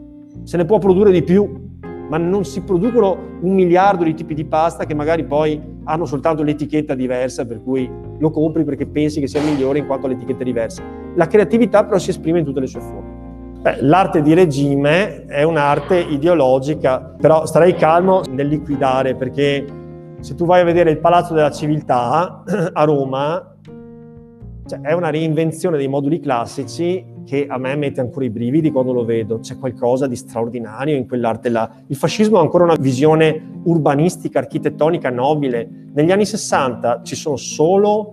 Se 0.45 0.57
ne 0.57 0.65
può 0.65 0.79
produrre 0.79 1.11
di 1.11 1.25
più, 1.25 1.65
ma 2.09 2.19
non 2.19 2.45
si 2.45 2.62
producono 2.62 3.16
un 3.40 3.55
miliardo 3.55 4.05
di 4.05 4.14
tipi 4.14 4.35
di 4.35 4.45
pasta 4.45 4.85
che 4.85 4.95
magari 4.95 5.25
poi 5.25 5.61
hanno 5.85 6.05
soltanto 6.05 6.42
l'etichetta 6.42 6.95
diversa, 6.95 7.45
per 7.45 7.62
cui 7.62 7.90
lo 8.19 8.31
compri 8.31 8.64
perché 8.64 8.87
pensi 8.87 9.21
che 9.21 9.27
sia 9.27 9.40
migliore 9.42 9.79
in 9.79 9.87
quanto 9.87 10.07
l'etichetta 10.07 10.42
è 10.42 10.45
diversa. 10.45 10.83
La 11.14 11.27
creatività 11.27 11.85
però 11.85 11.99
si 11.99 12.11
esprime 12.11 12.40
in 12.40 12.45
tutte 12.45 12.61
le 12.61 12.66
sue 12.66 12.81
forme. 12.81 13.14
Beh, 13.61 13.79
l'arte 13.81 14.23
di 14.23 14.33
regime 14.35 15.25
è 15.25 15.42
un'arte 15.42 15.99
ideologica, 15.99 17.01
però 17.01 17.47
starei 17.47 17.75
calmo 17.75 18.23
nel 18.31 18.47
liquidare 18.47 19.14
perché 19.14 19.64
se 20.21 20.35
tu 20.35 20.45
vai 20.45 20.61
a 20.61 20.64
vedere 20.64 20.90
il 20.90 20.99
Palazzo 20.99 21.35
della 21.35 21.51
Civiltà 21.51 22.45
a 22.73 22.85
Roma, 22.85 23.56
cioè, 24.66 24.81
è 24.81 24.92
una 24.92 25.11
reinvenzione 25.11 25.76
dei 25.76 25.88
moduli 25.88 26.20
classici 26.20 27.14
che 27.24 27.46
a 27.48 27.59
me 27.59 27.74
mette 27.76 28.00
ancora 28.00 28.24
i 28.24 28.31
brividi 28.31 28.70
quando 28.70 28.92
lo 28.92 29.05
vedo. 29.05 29.38
C'è 29.40 29.59
qualcosa 29.59 30.07
di 30.07 30.16
straordinario 30.16 30.96
in 30.96 31.07
quell'arte 31.07 31.48
là. 31.48 31.70
Il 31.87 31.96
fascismo 31.96 32.38
ha 32.38 32.40
ancora 32.40 32.64
una 32.64 32.76
visione 32.79 33.61
urbanistica, 33.64 34.38
architettonica 34.38 35.11
nobile. 35.11 35.68
Negli 35.94 36.11
anni 36.11 36.26
60 36.26 37.02
ci 37.02 37.16
sono 37.16 37.37
solo 37.37 38.12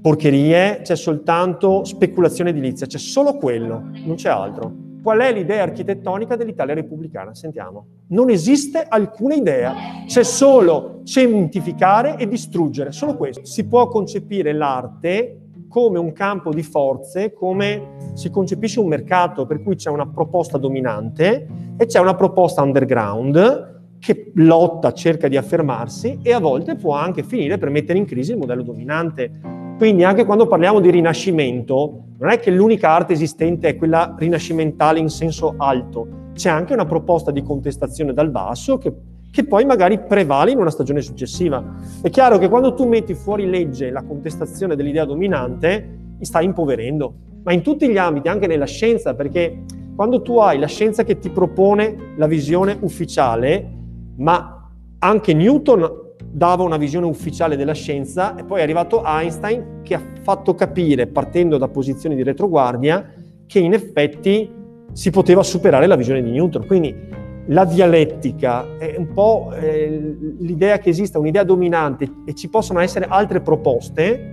porcherie, 0.00 0.80
c'è 0.82 0.96
soltanto 0.96 1.84
speculazione 1.84 2.50
edilizia, 2.50 2.86
c'è 2.86 2.98
solo 2.98 3.36
quello, 3.36 3.90
non 4.04 4.16
c'è 4.16 4.28
altro. 4.28 4.82
Qual 5.02 5.18
è 5.18 5.32
l'idea 5.32 5.62
architettonica 5.62 6.34
dell'Italia 6.34 6.74
repubblicana? 6.74 7.34
Sentiamo. 7.34 7.86
Non 8.08 8.30
esiste 8.30 8.84
alcuna 8.86 9.34
idea, 9.34 9.74
c'è 10.06 10.22
solo 10.22 11.00
cementificare 11.04 12.16
e 12.16 12.26
distruggere, 12.26 12.90
solo 12.92 13.16
questo. 13.16 13.44
Si 13.44 13.66
può 13.66 13.88
concepire 13.88 14.52
l'arte 14.52 15.43
come 15.74 15.98
un 15.98 16.12
campo 16.12 16.54
di 16.54 16.62
forze, 16.62 17.32
come 17.32 17.96
si 18.12 18.30
concepisce 18.30 18.78
un 18.78 18.86
mercato 18.86 19.44
per 19.44 19.60
cui 19.60 19.74
c'è 19.74 19.90
una 19.90 20.06
proposta 20.06 20.56
dominante 20.56 21.48
e 21.76 21.86
c'è 21.86 21.98
una 21.98 22.14
proposta 22.14 22.62
underground 22.62 23.96
che 23.98 24.30
lotta, 24.36 24.92
cerca 24.92 25.26
di 25.26 25.36
affermarsi 25.36 26.20
e 26.22 26.32
a 26.32 26.38
volte 26.38 26.76
può 26.76 26.94
anche 26.94 27.24
finire 27.24 27.58
per 27.58 27.70
mettere 27.70 27.98
in 27.98 28.04
crisi 28.04 28.30
il 28.30 28.38
modello 28.38 28.62
dominante. 28.62 29.32
Quindi 29.76 30.04
anche 30.04 30.24
quando 30.24 30.46
parliamo 30.46 30.78
di 30.78 30.90
rinascimento, 30.90 32.04
non 32.20 32.30
è 32.30 32.38
che 32.38 32.52
l'unica 32.52 32.90
arte 32.90 33.14
esistente 33.14 33.70
è 33.70 33.74
quella 33.74 34.14
rinascimentale 34.16 35.00
in 35.00 35.08
senso 35.08 35.54
alto, 35.56 36.06
c'è 36.34 36.50
anche 36.50 36.72
una 36.72 36.86
proposta 36.86 37.32
di 37.32 37.42
contestazione 37.42 38.12
dal 38.12 38.30
basso 38.30 38.78
che 38.78 38.92
che 39.34 39.44
poi 39.44 39.64
magari 39.64 39.98
prevale 39.98 40.52
in 40.52 40.58
una 40.58 40.70
stagione 40.70 41.00
successiva. 41.00 41.60
È 42.00 42.08
chiaro 42.08 42.38
che 42.38 42.48
quando 42.48 42.72
tu 42.72 42.86
metti 42.86 43.14
fuori 43.14 43.50
legge 43.50 43.90
la 43.90 44.04
contestazione 44.04 44.76
dell'idea 44.76 45.04
dominante, 45.04 46.14
stai 46.20 46.44
impoverendo, 46.44 47.14
ma 47.42 47.52
in 47.52 47.60
tutti 47.60 47.88
gli 47.88 47.96
ambiti, 47.98 48.28
anche 48.28 48.46
nella 48.46 48.64
scienza, 48.64 49.14
perché 49.14 49.64
quando 49.96 50.22
tu 50.22 50.38
hai 50.38 50.56
la 50.60 50.68
scienza 50.68 51.02
che 51.02 51.18
ti 51.18 51.30
propone 51.30 52.14
la 52.16 52.28
visione 52.28 52.78
ufficiale, 52.82 53.72
ma 54.18 54.70
anche 55.00 55.34
Newton 55.34 56.12
dava 56.30 56.62
una 56.62 56.76
visione 56.76 57.06
ufficiale 57.06 57.56
della 57.56 57.74
scienza 57.74 58.36
e 58.36 58.44
poi 58.44 58.60
è 58.60 58.62
arrivato 58.62 59.02
Einstein 59.04 59.80
che 59.82 59.94
ha 59.96 60.02
fatto 60.22 60.54
capire, 60.54 61.08
partendo 61.08 61.58
da 61.58 61.66
posizioni 61.66 62.14
di 62.14 62.22
retroguardia, 62.22 63.12
che 63.46 63.58
in 63.58 63.72
effetti 63.72 64.48
si 64.92 65.10
poteva 65.10 65.42
superare 65.42 65.88
la 65.88 65.96
visione 65.96 66.22
di 66.22 66.30
Newton. 66.30 66.66
Quindi 66.66 67.13
la 67.48 67.64
dialettica 67.66 68.78
è 68.78 68.94
un 68.96 69.12
po' 69.12 69.52
eh, 69.54 70.16
l'idea 70.38 70.78
che 70.78 70.88
esista 70.88 71.18
un'idea 71.18 71.44
dominante 71.44 72.08
e 72.24 72.32
ci 72.32 72.48
possono 72.48 72.80
essere 72.80 73.04
altre 73.06 73.42
proposte, 73.42 74.32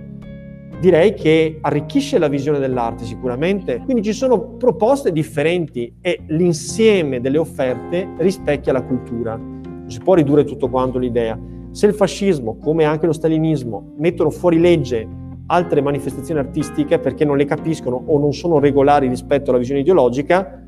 direi 0.80 1.12
che 1.12 1.58
arricchisce 1.60 2.18
la 2.18 2.28
visione 2.28 2.58
dell'arte 2.58 3.04
sicuramente. 3.04 3.82
Quindi 3.84 4.02
ci 4.02 4.14
sono 4.14 4.56
proposte 4.56 5.12
differenti 5.12 5.96
e 6.00 6.20
l'insieme 6.28 7.20
delle 7.20 7.36
offerte 7.36 8.08
rispecchia 8.16 8.72
la 8.72 8.82
cultura. 8.82 9.36
Non 9.36 9.90
si 9.90 10.00
può 10.00 10.14
ridurre 10.14 10.44
tutto 10.44 10.70
quanto 10.70 10.98
l'idea. 10.98 11.38
Se 11.70 11.86
il 11.86 11.94
fascismo, 11.94 12.56
come 12.56 12.84
anche 12.84 13.06
lo 13.06 13.12
stalinismo, 13.12 13.92
mettono 13.98 14.30
fuori 14.30 14.58
legge 14.58 15.06
altre 15.46 15.82
manifestazioni 15.82 16.40
artistiche 16.40 16.98
perché 16.98 17.26
non 17.26 17.36
le 17.36 17.44
capiscono 17.44 18.02
o 18.06 18.18
non 18.18 18.32
sono 18.32 18.58
regolari 18.58 19.06
rispetto 19.08 19.50
alla 19.50 19.58
visione 19.58 19.80
ideologica, 19.80 20.62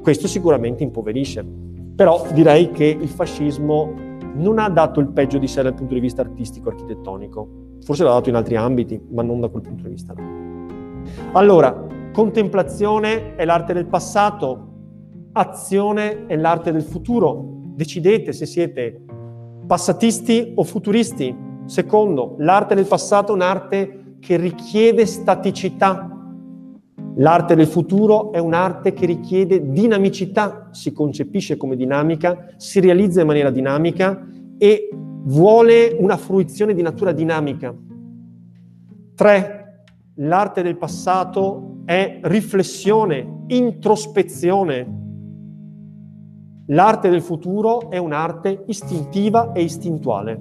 questo 0.00 0.28
sicuramente 0.28 0.82
impoverisce. 0.82 1.71
Però 2.02 2.26
direi 2.32 2.72
che 2.72 2.84
il 2.84 3.08
fascismo 3.08 3.94
non 4.34 4.58
ha 4.58 4.68
dato 4.68 4.98
il 4.98 5.06
peggio 5.06 5.38
di 5.38 5.46
sé 5.46 5.62
dal 5.62 5.72
punto 5.72 5.94
di 5.94 6.00
vista 6.00 6.20
artistico 6.20 6.68
architettonico. 6.68 7.76
Forse 7.84 8.02
l'ha 8.02 8.10
dato 8.10 8.28
in 8.28 8.34
altri 8.34 8.56
ambiti, 8.56 9.00
ma 9.12 9.22
non 9.22 9.38
da 9.38 9.46
quel 9.46 9.62
punto 9.62 9.84
di 9.84 9.90
vista. 9.90 10.12
Allora, 11.30 11.86
contemplazione 12.12 13.36
è 13.36 13.44
l'arte 13.44 13.72
del 13.72 13.86
passato, 13.86 14.66
azione 15.34 16.26
è 16.26 16.34
l'arte 16.34 16.72
del 16.72 16.82
futuro. 16.82 17.60
Decidete 17.76 18.32
se 18.32 18.46
siete 18.46 19.04
passatisti 19.64 20.54
o 20.56 20.64
futuristi. 20.64 21.32
Secondo, 21.66 22.34
l'arte 22.38 22.74
del 22.74 22.86
passato 22.86 23.30
è 23.30 23.34
un'arte 23.36 24.16
che 24.18 24.36
richiede 24.38 25.06
staticità. 25.06 26.11
L'arte 27.16 27.54
del 27.54 27.66
futuro 27.66 28.32
è 28.32 28.38
un'arte 28.38 28.92
che 28.92 29.06
richiede 29.06 29.70
dinamicità, 29.70 30.68
si 30.72 30.92
concepisce 30.92 31.56
come 31.56 31.76
dinamica, 31.76 32.54
si 32.56 32.80
realizza 32.80 33.20
in 33.20 33.26
maniera 33.26 33.50
dinamica 33.50 34.26
e 34.56 34.88
vuole 35.24 35.94
una 35.98 36.16
fruizione 36.16 36.74
di 36.74 36.82
natura 36.82 37.12
dinamica. 37.12 37.74
Tre, 39.14 39.84
l'arte 40.16 40.62
del 40.62 40.78
passato 40.78 41.82
è 41.84 42.20
riflessione, 42.22 43.44
introspezione, 43.48 45.00
L'arte 46.66 47.10
del 47.10 47.22
futuro 47.22 47.90
è 47.90 47.98
un'arte 47.98 48.64
istintiva 48.66 49.52
e 49.52 49.62
istintuale, 49.62 50.40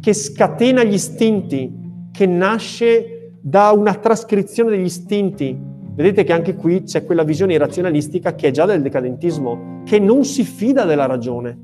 che 0.00 0.14
scatena 0.14 0.82
gli 0.82 0.94
istinti, 0.94 2.08
che 2.10 2.26
nasce 2.26 3.19
da 3.40 3.70
una 3.70 3.94
trascrizione 3.94 4.70
degli 4.70 4.84
istinti. 4.84 5.58
Vedete 5.94 6.24
che 6.24 6.32
anche 6.32 6.54
qui 6.54 6.82
c'è 6.82 7.04
quella 7.04 7.24
visione 7.24 7.56
razionalistica 7.58 8.34
che 8.34 8.48
è 8.48 8.50
già 8.50 8.64
del 8.66 8.82
decadentismo, 8.82 9.82
che 9.84 9.98
non 9.98 10.24
si 10.24 10.44
fida 10.44 10.84
della 10.84 11.06
ragione, 11.06 11.58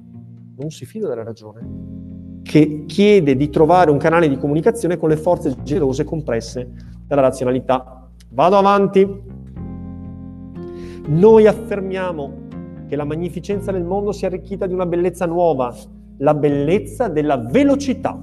non 0.57 0.71
si 0.71 0.85
fida 0.85 1.09
della 1.09 1.23
ragione, 1.23 1.61
che 2.43 2.85
chiede 2.87 3.37
di 3.37 3.49
trovare 3.51 3.91
un 3.91 3.99
canale 3.99 4.29
di 4.29 4.37
comunicazione 4.37 4.97
con 4.97 5.09
le 5.09 5.17
forze 5.17 5.55
gelose 5.63 6.05
compresse 6.05 6.71
dalla 7.07 7.23
razionalità. 7.23 8.11
Vado 8.31 8.57
avanti. 8.57 9.35
Noi 11.09 11.47
affermiamo 11.47 12.45
che 12.89 12.97
la 12.97 13.05
magnificenza 13.05 13.71
del 13.71 13.85
mondo 13.85 14.13
sia 14.13 14.29
arricchita 14.29 14.67
di 14.67 14.75
una 14.75 14.87
bellezza 14.87 15.25
nuova, 15.27 15.75
la 16.19 16.35
bellezza 16.35 17.09
della 17.09 17.37
velocità. 17.37 18.21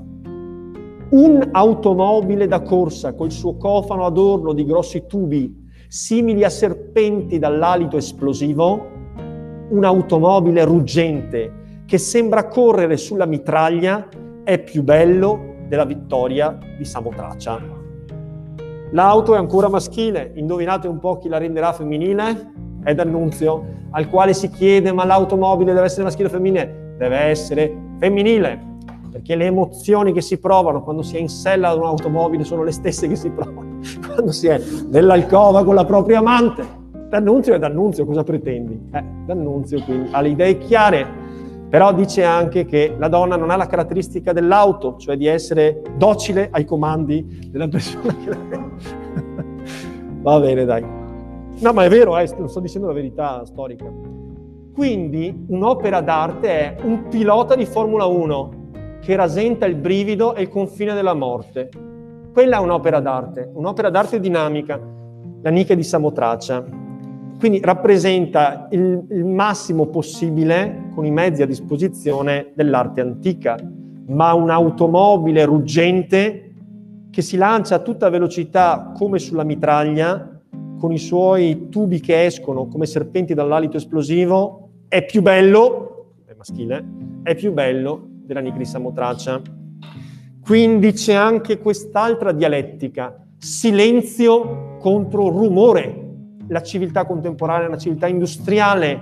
Un'automobile 1.14 2.48
da 2.48 2.62
corsa 2.62 3.14
col 3.14 3.32
suo 3.32 3.56
cofano 3.56 4.04
adorno 4.04 4.52
di 4.52 4.66
grossi 4.66 5.06
tubi 5.06 5.70
simili 5.88 6.44
a 6.44 6.50
serpenti 6.50 7.38
dall'alito 7.38 7.98
esplosivo, 7.98 8.88
un'automobile 9.70 10.66
ruggente 10.66 11.84
che 11.86 12.00
sembra 12.00 12.48
correre 12.48 12.98
sulla 12.98 13.28
mitraglia 13.28 14.08
è 14.44 14.58
più 14.58 14.82
bello 14.82 15.54
della 15.68 15.86
vittoria 15.86 16.58
di 16.76 16.84
Samotracia. 16.84 17.62
L'auto 18.90 19.36
è 19.36 19.38
ancora 19.38 19.70
maschile, 19.70 20.32
indovinate 20.34 20.88
un 20.88 20.98
po' 20.98 21.20
chi 21.20 21.30
la 21.30 21.38
renderà 21.38 21.74
femminile? 21.74 22.54
È 22.84 22.96
D'Annunzio, 22.96 23.66
al 23.92 24.10
quale 24.10 24.34
si 24.34 24.50
chiede 24.50 24.92
ma 24.92 25.06
l'automobile 25.06 25.74
deve 25.74 25.86
essere 25.86 26.06
maschile 26.06 26.28
o 26.28 26.32
femminile? 26.32 26.96
Deve 26.98 27.18
essere 27.18 27.72
femminile, 28.00 28.73
perché 29.14 29.36
le 29.36 29.46
emozioni 29.46 30.12
che 30.12 30.22
si 30.22 30.40
provano 30.40 30.82
quando 30.82 31.04
si 31.04 31.18
è 31.18 31.20
in 31.20 31.30
sella 31.30 31.70
ad 31.70 31.78
un'automobile 31.78 32.44
sono 32.44 32.64
le 32.64 32.72
stesse 32.72 33.08
che 33.08 33.16
si 33.16 33.30
provano 33.30 33.78
quando 34.12 34.32
si 34.32 34.48
è 34.48 34.60
nell'alcova 34.90 35.64
con 35.64 35.76
la 35.76 35.86
propria 35.86 36.18
amante. 36.18 36.82
D'Annunzio 37.10 37.54
è 37.54 37.60
D'Annunzio, 37.60 38.06
cosa 38.06 38.24
pretendi? 38.24 38.90
Eh, 38.92 39.04
D'Annunzio 39.28 39.84
quindi 39.84 40.10
ha 40.12 40.20
le 40.20 40.30
idee 40.30 40.58
chiare, 40.58 41.08
però 41.70 41.94
dice 41.94 42.24
anche 42.24 42.66
che 42.66 42.96
la 42.98 43.08
donna 43.08 43.36
non 43.36 43.52
ha 43.52 43.56
la 43.56 43.68
caratteristica 43.68 44.34
dell'auto, 44.34 44.96
cioè 44.98 45.16
di 45.16 45.28
essere 45.28 45.84
docile 45.96 46.50
ai 46.52 46.66
comandi 46.66 47.50
della 47.52 47.68
persona 47.68 48.16
che 48.16 48.30
la 48.30 48.38
Va 50.24 50.40
bene, 50.40 50.66
dai. 50.66 50.84
No, 51.60 51.72
ma 51.72 51.84
è 51.84 51.90
vero, 51.90 52.18
eh, 52.18 52.26
sto 52.26 52.60
dicendo 52.60 52.88
la 52.88 52.94
verità 52.94 53.46
storica. 53.46 53.86
Quindi 54.74 55.46
un'opera 55.50 56.02
d'arte 56.02 56.50
è 56.50 56.76
un 56.82 57.10
pilota 57.10 57.54
di 57.54 57.68
Formula 57.68 58.06
1 58.06 58.62
che 59.04 59.18
rasenta 59.18 59.66
il 59.66 59.76
brivido 59.76 60.34
e 60.34 60.44
il 60.44 60.50
confine 60.50 60.94
della 60.94 61.14
morte. 61.14 61.70
Quella 62.32 62.58
è 62.58 62.60
un'opera 62.62 63.02
d'arte, 63.02 63.50
un'opera 63.54 63.90
d'arte 63.90 64.20
dinamica, 64.20 64.80
la 65.42 65.50
Nike 65.50 65.76
di 65.76 65.84
Samotracia. 65.84 66.64
Quindi 67.38 67.60
rappresenta 67.62 68.70
il, 68.72 69.06
il 69.10 69.26
massimo 69.26 69.88
possibile, 69.88 70.90
con 70.96 71.06
i 71.06 71.12
mezzi 71.12 71.42
a 71.42 71.46
disposizione, 71.46 72.52
dell'arte 72.56 73.02
antica, 73.02 73.58
ma 74.08 74.34
un'automobile 74.34 75.44
ruggente 75.44 76.54
che 77.12 77.22
si 77.22 77.36
lancia 77.36 77.76
a 77.76 77.80
tutta 77.80 78.10
velocità 78.10 78.94
come 78.96 79.20
sulla 79.20 79.44
mitraglia 79.44 80.30
con 80.80 80.94
i 80.94 80.98
suoi 80.98 81.68
tubi 81.70 82.00
che 82.00 82.26
escono 82.26 82.68
come 82.68 82.86
serpenti 82.86 83.34
dall'alito 83.34 83.78
esplosivo, 83.78 84.70
è 84.88 85.04
più 85.06 85.22
bello, 85.22 86.14
è 86.26 86.34
maschile, 86.36 86.86
è 87.24 87.36
più 87.36 87.52
bello 87.52 88.12
della 88.24 88.40
Nigrissa 88.40 88.80
Motraccia. 88.80 89.42
Quindi 90.42 90.92
c'è 90.92 91.14
anche 91.14 91.58
quest'altra 91.60 92.32
dialettica, 92.32 93.26
silenzio 93.38 94.78
contro 94.80 95.30
rumore. 95.30 96.00
La 96.48 96.62
civiltà 96.62 97.06
contemporanea 97.06 97.66
è 97.66 97.68
una 97.68 97.78
civiltà 97.78 98.08
industriale, 98.08 99.00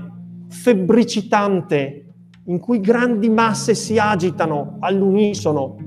febbricitante, 0.50 2.06
in 2.46 2.60
cui 2.60 2.80
grandi 2.80 3.30
masse 3.30 3.74
si 3.74 3.98
agitano 3.98 4.78
all'unisono. 4.80 5.78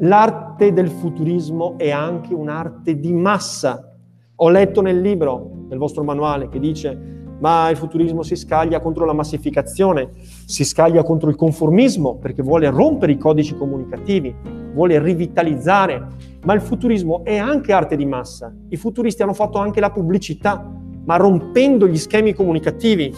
L'arte 0.00 0.72
del 0.72 0.88
futurismo 0.88 1.76
è 1.78 1.90
anche 1.90 2.34
un'arte 2.34 2.98
di 2.98 3.12
massa, 3.12 3.96
ho 4.36 4.48
letto 4.50 4.80
nel 4.80 5.00
libro, 5.00 5.66
nel 5.68 5.78
vostro 5.78 6.04
manuale, 6.04 6.48
che 6.48 6.60
dice 6.60 7.17
ma 7.40 7.68
il 7.70 7.76
futurismo 7.76 8.22
si 8.22 8.36
scaglia 8.36 8.80
contro 8.80 9.04
la 9.04 9.12
massificazione, 9.12 10.10
si 10.46 10.64
scaglia 10.64 11.02
contro 11.02 11.30
il 11.30 11.36
conformismo 11.36 12.16
perché 12.16 12.42
vuole 12.42 12.68
rompere 12.70 13.12
i 13.12 13.18
codici 13.18 13.56
comunicativi, 13.56 14.34
vuole 14.72 15.00
rivitalizzare, 15.00 16.06
ma 16.44 16.54
il 16.54 16.60
futurismo 16.60 17.24
è 17.24 17.36
anche 17.36 17.72
arte 17.72 17.96
di 17.96 18.06
massa. 18.06 18.52
I 18.68 18.76
futuristi 18.76 19.22
hanno 19.22 19.34
fatto 19.34 19.58
anche 19.58 19.80
la 19.80 19.90
pubblicità, 19.90 20.70
ma 21.04 21.16
rompendo 21.16 21.86
gli 21.86 21.96
schemi 21.96 22.34
comunicativi 22.34 23.14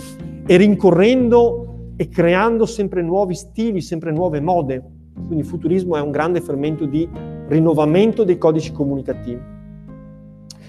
e 0.47 0.57
rincorrendo 0.57 1.93
e 1.97 2.09
creando 2.09 2.67
sempre 2.67 3.03
nuovi 3.03 3.35
stili, 3.35 3.81
sempre 3.81 4.11
nuove 4.11 4.41
mode. 4.41 4.83
Quindi 5.15 5.41
il 5.41 5.45
futurismo 5.45 5.97
è 5.97 6.01
un 6.01 6.11
grande 6.11 6.41
fermento 6.41 6.87
di 6.87 7.09
rinnovamento 7.49 8.25
dei 8.25 8.39
codici 8.39 8.73
comunicativi. 8.73 9.59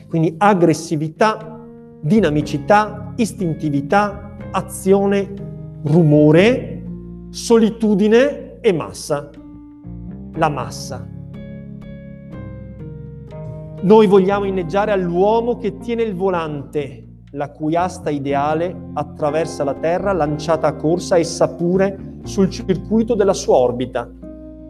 Quindi 0.10 0.36
aggressività, 0.38 1.61
dinamicità, 2.02 3.14
istintività, 3.16 4.36
azione, 4.52 5.32
rumore, 5.84 6.84
solitudine 7.30 8.60
e 8.60 8.74
massa. 8.74 9.30
La 10.34 10.50
massa. 10.50 11.08
Noi 13.84 14.08
vogliamo 14.08 14.46
inneggiare 14.46 14.92
all'uomo 14.92 15.58
che 15.58 15.78
tiene 15.78 16.04
il 16.04 16.16
volante, 16.16 17.06
la 17.32 17.50
cui 17.52 17.76
asta 17.76 18.10
ideale 18.10 18.76
attraversa 18.94 19.64
la 19.64 19.76
Terra 19.76 20.12
lanciata 20.12 20.68
a 20.68 20.76
corsa 20.76 21.18
essa 21.18 21.50
pure 21.50 22.20
sul 22.24 22.50
circuito 22.50 23.16
della 23.16 23.34
sua 23.34 23.58
orbita. 23.58 24.10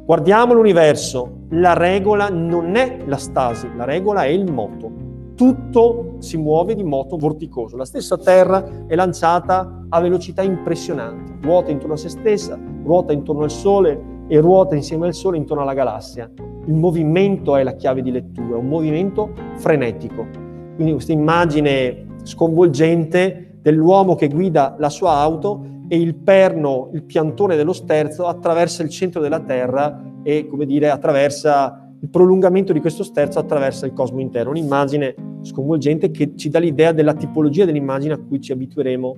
Guardiamo 0.06 0.54
l'universo, 0.54 1.46
la 1.52 1.74
regola 1.74 2.30
non 2.30 2.76
è 2.76 3.00
la 3.06 3.18
stasi, 3.18 3.70
la 3.76 3.86
regola 3.86 4.24
è 4.24 4.30
il 4.30 4.52
moto 4.52 5.10
tutto 5.36 6.16
si 6.20 6.38
muove 6.38 6.76
di 6.76 6.84
moto 6.84 7.18
vorticoso. 7.18 7.78
La 7.78 7.86
stessa 7.86 8.18
Terra 8.18 8.86
è 8.88 8.96
lanciata 8.96 9.86
a 9.90 10.00
velocità 10.00 10.42
impressionanti, 10.42 11.34
ruota 11.42 11.72
intorno 11.72 11.96
a 11.96 11.98
se 11.98 12.10
stessa, 12.10 12.60
ruota 12.84 13.14
intorno 13.14 13.44
al 13.44 13.52
Sole 13.52 14.26
e 14.28 14.40
ruota 14.40 14.76
insieme 14.76 15.08
al 15.08 15.14
Sole 15.14 15.38
intorno 15.38 15.64
alla 15.64 15.74
galassia. 15.74 16.32
Il 16.66 16.74
movimento 16.74 17.56
è 17.56 17.64
la 17.64 17.76
chiave 17.76 18.02
di 18.02 18.12
lettura, 18.12 18.58
un 18.58 18.68
movimento 18.68 19.32
frenetico. 19.56 20.28
Quindi 20.76 20.94
questa 20.94 21.12
immagine 21.12 22.06
sconvolgente 22.24 23.58
dell'uomo 23.62 24.16
che 24.16 24.28
guida 24.28 24.76
la 24.78 24.90
sua 24.90 25.14
auto 25.14 25.66
e 25.88 26.00
il 26.00 26.16
perno, 26.16 26.90
il 26.94 27.04
piantone 27.04 27.56
dello 27.56 27.74
sterzo 27.74 28.26
attraversa 28.26 28.84
il 28.84 28.90
centro 28.90 29.20
della 29.22 29.42
Terra 29.42 30.02
e, 30.24 30.48
come 30.48 30.66
dire, 30.66 30.90
attraversa 30.90 31.81
il 32.02 32.10
prolungamento 32.10 32.74
di 32.74 32.80
questo 32.80 33.04
sterzo 33.04 33.38
attraversa 33.38 33.86
il 33.86 33.94
cosmo 33.94 34.22
intero, 34.22 34.50
un'immagine 34.50 35.14
sconvolgente 35.44 36.10
che 36.10 36.36
ci 36.36 36.50
dà 36.50 36.58
l'idea 36.58 36.92
della 36.94 37.14
tipologia 37.14 37.64
dell'immagine 37.64 38.16
a 38.16 38.18
cui 38.18 38.42
ci 38.42 38.52
abitueremo 38.52 39.18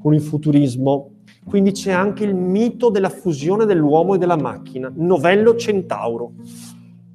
con 0.00 0.14
il 0.14 0.20
futurismo. 0.20 1.10
Quindi 1.44 1.72
c'è 1.72 1.90
anche 1.90 2.24
il 2.24 2.36
mito 2.36 2.88
della 2.88 3.08
fusione 3.08 3.64
dell'uomo 3.64 4.14
e 4.14 4.18
della 4.18 4.36
macchina, 4.36 4.92
novello 4.94 5.56
centauro. 5.56 6.32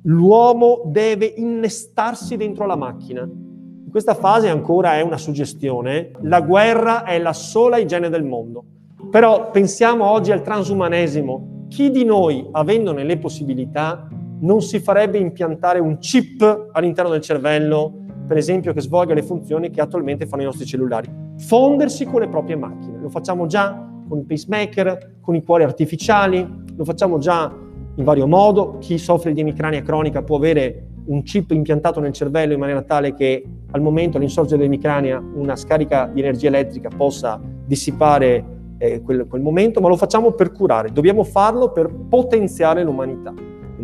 l'uomo 0.08 0.84
deve 0.86 1.26
innestarsi 1.26 2.36
dentro 2.36 2.66
la 2.66 2.76
macchina. 2.76 3.22
In 3.22 3.90
questa 3.90 4.14
fase 4.14 4.50
ancora 4.50 4.98
è 4.98 5.02
una 5.02 5.18
suggestione, 5.18 6.12
la 6.22 6.42
guerra 6.42 7.04
è 7.06 7.18
la 7.18 7.34
sola 7.34 7.78
igiene 7.78 8.10
del 8.10 8.24
mondo. 8.24 8.64
Però 9.10 9.50
pensiamo 9.50 10.06
oggi 10.06 10.32
al 10.32 10.42
transumanesimo. 10.42 11.66
Chi 11.70 11.90
di 11.90 12.04
noi, 12.04 12.46
avendone 12.52 13.04
le 13.04 13.18
possibilità, 13.18 14.08
non 14.40 14.62
si 14.62 14.80
farebbe 14.80 15.18
impiantare 15.18 15.80
un 15.80 15.98
chip 15.98 16.70
all'interno 16.72 17.12
del 17.12 17.22
cervello, 17.22 17.94
per 18.28 18.38
esempio, 18.38 18.74
che 18.74 18.82
svolga 18.82 19.14
le 19.14 19.22
funzioni 19.22 19.70
che 19.70 19.82
attualmente 19.82 20.26
fanno 20.26 20.42
i 20.42 20.46
nostri 20.46 20.66
cellulari? 20.66 21.10
Fondersi 21.38 22.06
con 22.06 22.22
le 22.22 22.28
proprie 22.28 22.56
macchine. 22.56 23.00
Lo 23.00 23.10
facciamo 23.10 23.46
già 23.46 23.88
con 24.08 24.20
i 24.20 24.24
pacemaker, 24.24 25.18
con 25.22 25.36
i 25.36 25.44
cuori 25.44 25.64
artificiali, 25.64 26.48
lo 26.76 26.84
facciamo 26.84 27.18
già 27.20 27.54
in 27.96 28.04
vario 28.04 28.28
modo. 28.28 28.78
Chi 28.80 28.98
soffre 28.98 29.34
di 29.34 29.42
emicrania 29.42 29.82
cronica 29.82 30.24
può 30.24 30.38
avere 30.38 30.88
un 31.06 31.22
chip 31.22 31.52
impiantato 31.52 32.00
nel 32.00 32.14
cervello 32.14 32.54
in 32.54 32.60
maniera 32.60 32.82
tale 32.82 33.14
che 33.14 33.44
al 33.72 33.82
momento 33.82 34.18
all'insorgere 34.18 34.58
dell'emicrania 34.58 35.22
una 35.36 35.56
scarica 35.56 36.10
di 36.12 36.22
energia 36.22 36.48
elettrica 36.48 36.90
possa 36.90 37.40
dissipare 37.66 38.44
eh, 38.78 39.02
quel, 39.02 39.28
quel 39.28 39.42
momento, 39.42 39.82
ma 39.82 39.88
lo 39.88 39.98
facciamo 39.98 40.32
per 40.32 40.52
curare. 40.52 40.92
Dobbiamo 40.92 41.24
farlo 41.24 41.72
per 41.72 41.94
potenziare 41.94 42.84
l'umanità. 42.84 43.34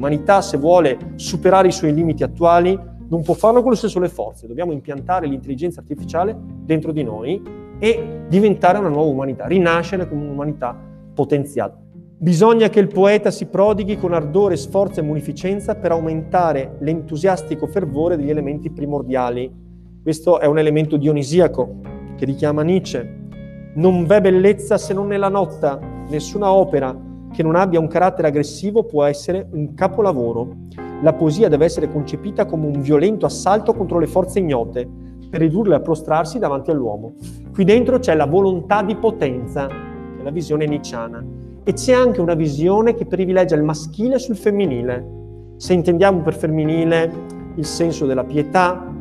L'umanità, 0.02 0.42
se 0.42 0.58
vuole 0.58 0.98
superare 1.14 1.68
i 1.68 1.72
suoi 1.72 1.94
limiti 1.94 2.24
attuali, 2.24 2.76
non 3.08 3.22
può 3.22 3.36
farlo 3.36 3.62
con 3.62 3.70
le 3.70 3.78
sue 3.78 3.88
sole 3.88 4.10
forze. 4.10 4.48
Dobbiamo 4.48 4.72
impiantare 4.72 5.28
l'intelligenza 5.28 5.80
artificiale 5.80 6.36
dentro 6.66 6.92
di 6.92 7.04
noi 7.04 7.40
e 7.78 8.24
diventare 8.28 8.80
una 8.80 8.90
nuova 8.90 9.12
umanità, 9.12 9.46
rinascere 9.46 10.10
come 10.10 10.24
un'umanità 10.24 10.76
potenziata. 11.14 11.78
Bisogna 12.18 12.70
che 12.70 12.80
il 12.80 12.88
poeta 12.88 13.30
si 13.30 13.46
prodighi 13.46 13.96
con 13.96 14.14
ardore, 14.14 14.58
sforzo 14.58 15.02
e 15.02 15.04
munificenza 15.04 15.76
per 15.76 15.92
aumentare 15.92 16.78
l'entusiastico 16.80 17.68
fervore 17.68 18.18
degli 18.18 18.32
elementi 18.32 18.72
primordiali. 18.72 19.54
Questo 20.02 20.40
è 20.40 20.48
un 20.48 20.58
elemento 20.58 20.98
dionisiaco 20.98 21.76
che 22.18 22.26
richiama 22.26 22.64
Nietzsche. 22.64 23.20
Non 23.76 24.06
v'è 24.06 24.20
bellezza 24.20 24.80
se 24.80 24.96
non 24.96 25.06
nella 25.06 25.30
notte, 25.30 25.78
nessuna 26.10 26.52
opera 26.52 27.10
che 27.32 27.44
non 27.44 27.56
abbia 27.56 27.80
un 27.80 27.88
carattere 27.88 28.28
aggressivo 28.28 28.84
può 28.84 29.04
essere 29.04 29.48
un 29.52 29.74
capolavoro. 29.74 30.56
La 31.02 31.13
poesia 31.13 31.50
deve 31.50 31.65
essere 31.65 31.89
concepita 31.91 32.46
come 32.46 32.67
un 32.67 32.82
violento 32.82 33.26
assalto 33.26 33.74
contro 33.74 34.00
le 34.00 34.08
forze 34.08 34.39
ignote, 34.39 34.88
per 35.30 35.39
ridurle 35.39 35.76
a 35.76 35.80
prostrarsi 35.80 36.39
davanti 36.39 36.72
all'uomo. 36.72 37.13
Qui 37.54 37.63
dentro 37.63 38.00
c'è 38.00 38.13
la 38.15 38.26
volontà 38.26 38.84
di 38.84 38.96
potenza, 38.96 39.67
che 39.67 40.20
è 40.20 40.24
la 40.24 40.30
visione 40.30 40.65
nicciana, 40.65 41.24
e 41.63 41.74
c'è 41.74 41.94
anche 41.94 42.20
una 42.20 42.34
visione 42.34 42.94
che 42.94 43.06
privilegia 43.06 43.56
il 43.56 43.63
maschile 43.63 44.20
sul 44.20 44.36
femminile. 44.36 45.20
Se 45.56 45.74
intendiamo 45.74 46.20
per 46.22 46.36
femminile 46.36 47.12
il 47.56 47.65
senso 47.65 48.06
della 48.06 48.26
pietà, 48.26 48.91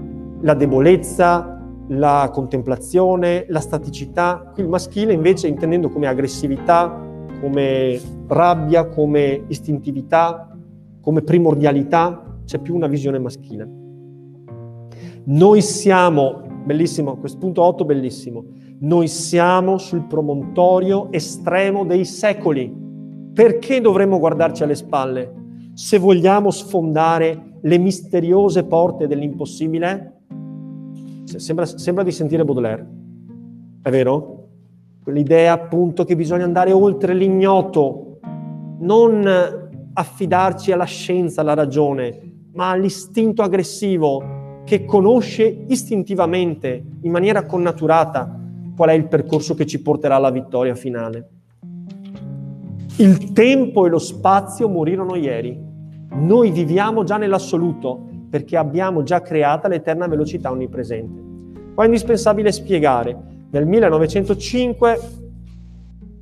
la 0.43 0.55
debolezza, 0.55 1.61
la 1.89 2.31
contemplazione, 2.33 3.47
la 3.49 3.61
staticità, 3.61 4.51
qui 4.53 4.63
il 4.63 4.69
maschile 4.69 5.13
invece 5.13 5.49
intendendo 5.49 5.89
come 5.89 6.07
aggressività, 6.07 7.09
come 7.41 8.01
rabbia, 8.27 8.87
come 8.87 9.45
istintività, 9.49 10.57
come 11.01 11.23
primordialità, 11.23 12.39
c'è 12.45 12.59
più 12.59 12.75
una 12.75 12.87
visione 12.87 13.19
maschile. 13.19 13.69
Noi 15.25 15.63
siamo, 15.63 16.43
bellissimo, 16.65 17.17
questo 17.17 17.39
punto 17.39 17.63
8 17.63 17.85
bellissimo, 17.85 18.45
noi 18.81 19.09
siamo 19.09 19.79
sul 19.79 20.07
promontorio 20.07 21.13
estremo 21.13 21.85
dei 21.85 22.05
secoli. 22.05 22.75
Perché 23.33 23.81
dovremmo 23.81 24.19
guardarci 24.19 24.63
alle 24.63 24.75
spalle? 24.75 25.35
Se 25.75 25.99
vogliamo 25.99 26.51
sfondare 26.51 27.59
le 27.61 27.79
misteriose 27.79 28.65
porte 28.65 29.07
dell'impossibile? 29.07 30.23
Sembra, 31.25 31.65
sembra 31.65 32.03
di 32.03 32.11
sentire 32.11 32.45
Baudelaire, 32.45 32.89
è 33.83 33.91
vero? 33.91 34.40
Quell'idea 35.11 35.55
appunto 35.55 36.05
che 36.05 36.15
bisogna 36.15 36.45
andare 36.45 36.71
oltre 36.71 37.15
l'ignoto, 37.15 38.21
non 38.79 39.29
affidarci 39.93 40.71
alla 40.71 40.85
scienza, 40.85 41.41
alla 41.41 41.55
ragione, 41.55 42.47
ma 42.53 42.71
all'istinto 42.71 43.43
aggressivo 43.43 44.63
che 44.65 44.85
conosce 44.85 45.65
istintivamente, 45.67 46.85
in 47.01 47.11
maniera 47.11 47.45
connaturata, 47.45 48.39
qual 48.77 48.91
è 48.91 48.93
il 48.93 49.09
percorso 49.09 49.57
che 49.57 49.67
ci 49.67 49.83
porterà 49.83 50.15
alla 50.15 50.31
vittoria 50.31 50.77
finale. 50.77 51.29
Il 52.99 53.33
tempo 53.33 53.87
e 53.87 53.89
lo 53.89 53.99
spazio 53.99 54.69
morirono 54.69 55.17
ieri. 55.17 55.61
Noi 56.11 56.53
viviamo 56.53 57.03
già 57.03 57.17
nell'assoluto 57.17 58.07
perché 58.31 58.57
abbiamo 58.57 59.03
già 59.03 59.21
creata 59.23 59.67
l'eterna 59.67 60.07
velocità 60.07 60.53
onnipresente. 60.53 61.21
Qua 61.75 61.83
è 61.83 61.87
indispensabile 61.87 62.53
spiegare. 62.53 63.39
Nel 63.53 63.67
1905 63.67 65.01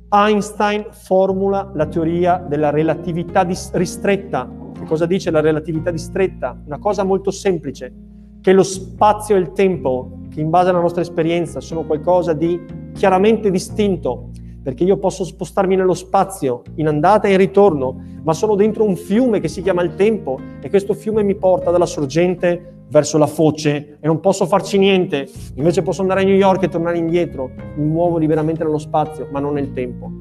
Einstein 0.09 0.87
formula 0.89 1.69
la 1.75 1.85
teoria 1.85 2.37
della 2.37 2.71
relatività 2.71 3.47
ristretta. 3.73 4.49
Che 4.73 4.85
cosa 4.85 5.05
dice 5.05 5.29
la 5.29 5.39
relatività 5.39 5.91
ristretta? 5.91 6.59
Una 6.65 6.79
cosa 6.79 7.03
molto 7.03 7.29
semplice 7.29 7.93
che 8.41 8.51
lo 8.51 8.63
spazio 8.63 9.35
e 9.35 9.39
il 9.39 9.51
tempo, 9.51 10.21
che 10.33 10.41
in 10.41 10.49
base 10.49 10.69
alla 10.69 10.79
nostra 10.79 11.01
esperienza 11.01 11.59
sono 11.59 11.83
qualcosa 11.83 12.33
di 12.33 12.59
chiaramente 12.93 13.51
distinto, 13.51 14.31
perché 14.63 14.83
io 14.83 14.97
posso 14.97 15.23
spostarmi 15.23 15.75
nello 15.75 15.93
spazio 15.93 16.63
in 16.75 16.87
andata 16.87 17.27
e 17.27 17.33
in 17.33 17.37
ritorno, 17.37 18.01
ma 18.23 18.33
sono 18.33 18.55
dentro 18.55 18.85
un 18.85 18.95
fiume 18.95 19.39
che 19.39 19.49
si 19.49 19.61
chiama 19.61 19.83
il 19.83 19.93
tempo 19.93 20.39
e 20.61 20.69
questo 20.71 20.95
fiume 20.95 21.21
mi 21.21 21.35
porta 21.35 21.69
dalla 21.69 21.85
sorgente 21.85 22.78
verso 22.89 23.17
la 23.17 23.27
foce 23.27 23.97
e 23.99 24.07
non 24.07 24.19
posso 24.19 24.45
farci 24.45 24.77
niente, 24.77 25.29
invece 25.55 25.81
posso 25.81 26.01
andare 26.01 26.21
a 26.21 26.23
New 26.23 26.35
York 26.35 26.63
e 26.63 26.69
tornare 26.69 26.97
indietro, 26.97 27.51
mi 27.75 27.85
muovo 27.85 28.17
liberamente 28.17 28.63
nello 28.63 28.77
spazio, 28.77 29.27
ma 29.31 29.39
non 29.39 29.53
nel 29.53 29.71
tempo. 29.73 30.11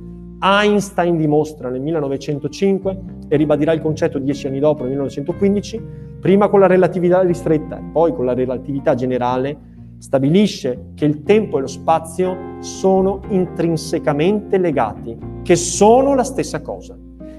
Einstein 0.40 1.16
dimostra 1.16 1.68
nel 1.68 1.80
1905 1.80 2.98
e 3.28 3.36
ribadirà 3.36 3.72
il 3.72 3.80
concetto 3.80 4.18
dieci 4.18 4.46
anni 4.46 4.60
dopo, 4.60 4.82
nel 4.82 4.90
1915, 4.90 5.82
prima 6.20 6.48
con 6.48 6.60
la 6.60 6.66
relatività 6.66 7.22
ristretta 7.22 7.78
e 7.78 7.82
poi 7.92 8.12
con 8.12 8.24
la 8.24 8.34
relatività 8.34 8.94
generale, 8.94 9.76
stabilisce 9.98 10.90
che 10.94 11.06
il 11.06 11.22
tempo 11.24 11.58
e 11.58 11.62
lo 11.62 11.66
spazio 11.66 12.36
sono 12.60 13.20
intrinsecamente 13.30 14.58
legati, 14.58 15.16
che 15.42 15.56
sono 15.56 16.14
la 16.14 16.22
stessa 16.22 16.60
cosa, 16.60 16.96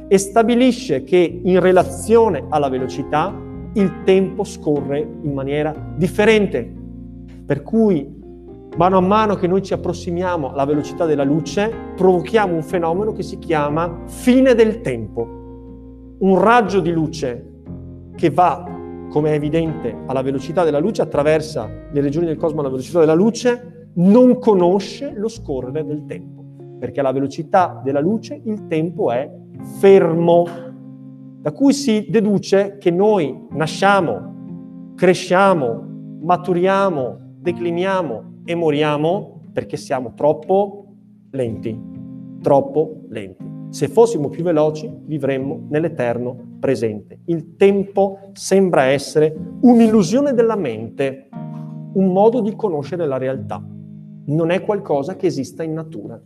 e 0.08 0.18
stabilisce 0.18 1.04
che 1.04 1.42
in 1.44 1.60
relazione 1.60 2.46
alla 2.50 2.68
velocità 2.68 3.34
il 3.74 4.04
tempo 4.04 4.44
scorre 4.44 5.00
in 5.00 5.34
maniera 5.34 5.74
differente, 5.96 6.74
per 7.46 7.62
cui 7.62 8.18
mano 8.78 8.98
a 8.98 9.02
mano 9.02 9.36
che 9.36 9.48
noi 9.48 9.62
ci 9.62 9.74
approssimiamo 9.74 10.52
alla 10.52 10.66
velocità 10.66 11.06
della 11.06 11.24
luce, 11.24 11.72
provochiamo 11.96 12.54
un 12.54 12.64
fenomeno 12.64 13.12
che 13.12 13.24
si 13.24 13.38
chiama 13.38 14.04
fine 14.06 14.54
del 14.56 14.82
tempo. 14.82 15.38
Un 16.20 16.40
raggio 16.40 16.80
di 16.80 16.92
luce 16.92 17.46
che 18.16 18.30
va, 18.30 18.64
come 19.10 19.32
è 19.32 19.34
evidente, 19.34 19.96
alla 20.06 20.22
velocità 20.22 20.64
della 20.64 20.80
luce, 20.80 21.02
attraversa 21.02 21.70
le 21.92 22.02
regioni 22.02 22.26
del 22.26 22.38
cosmo 22.38 22.60
alla 22.60 22.70
velocità 22.70 23.00
della 23.00 23.14
luce, 23.14 23.90
non 23.96 24.40
conosce 24.40 25.14
lo 25.16 25.28
scorrere 25.28 25.86
del 25.86 26.06
tempo, 26.06 26.44
perché 26.80 27.00
alla 27.00 27.12
velocità 27.12 27.82
della 27.84 28.00
luce 28.00 28.40
il 28.44 28.68
tempo 28.68 29.12
è 29.12 29.30
fermo, 29.80 30.46
da 31.42 31.52
cui 31.52 31.74
si 31.74 32.08
deduce 32.10 32.78
che 32.80 32.92
noi 32.92 33.48
nasciamo, 33.52 34.94
cresciamo, 34.96 35.86
maturiamo, 36.22 37.18
decliniamo 37.40 38.42
e 38.44 38.56
moriamo 38.56 39.42
perché 39.54 39.78
siamo 39.78 40.14
troppo 40.16 40.96
lenti, 41.32 41.80
troppo 42.42 43.04
lenti. 43.10 43.48
Se 43.70 43.88
fossimo 43.88 44.30
più 44.30 44.44
veloci 44.44 44.92
vivremmo 45.06 45.66
nell'eterno 45.70 46.58
presente. 46.60 47.22
Il 47.26 47.56
tempo 47.56 48.32
sembra 48.34 48.84
essere 48.84 49.34
un'illusione 49.62 50.34
della 50.34 50.56
mente, 50.56 51.30
un 51.94 52.12
modo 52.12 52.42
di 52.42 52.56
conoscere 52.56 53.06
la 53.06 53.18
realtà. 53.18 53.64
Non 54.26 54.50
è 54.50 54.62
qualcosa 54.64 55.16
che 55.16 55.28
esista 55.28 55.64
in 55.64 55.74
natura. 55.74 56.22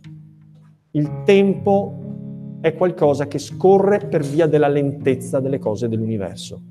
Il 0.92 1.22
tempo 1.24 2.03
è 2.64 2.72
qualcosa 2.72 3.26
che 3.26 3.38
scorre 3.38 3.98
per 3.98 4.22
via 4.22 4.46
della 4.46 4.68
lentezza 4.68 5.38
delle 5.38 5.58
cose 5.58 5.86
dell'universo. 5.86 6.62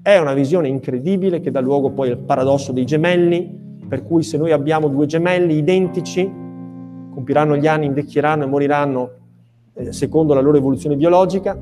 È 0.00 0.16
una 0.16 0.32
visione 0.32 0.66
incredibile 0.66 1.40
che 1.40 1.50
dà 1.50 1.60
luogo 1.60 1.90
poi 1.90 2.08
al 2.08 2.20
paradosso 2.20 2.72
dei 2.72 2.86
gemelli, 2.86 3.76
per 3.86 4.02
cui 4.02 4.22
se 4.22 4.38
noi 4.38 4.50
abbiamo 4.50 4.88
due 4.88 5.04
gemelli 5.04 5.58
identici, 5.58 6.24
compiranno 7.12 7.58
gli 7.58 7.66
anni, 7.66 7.84
invecchieranno 7.84 8.44
e 8.44 8.46
moriranno 8.46 9.10
eh, 9.74 9.92
secondo 9.92 10.32
la 10.32 10.40
loro 10.40 10.56
evoluzione 10.56 10.96
biologica, 10.96 11.54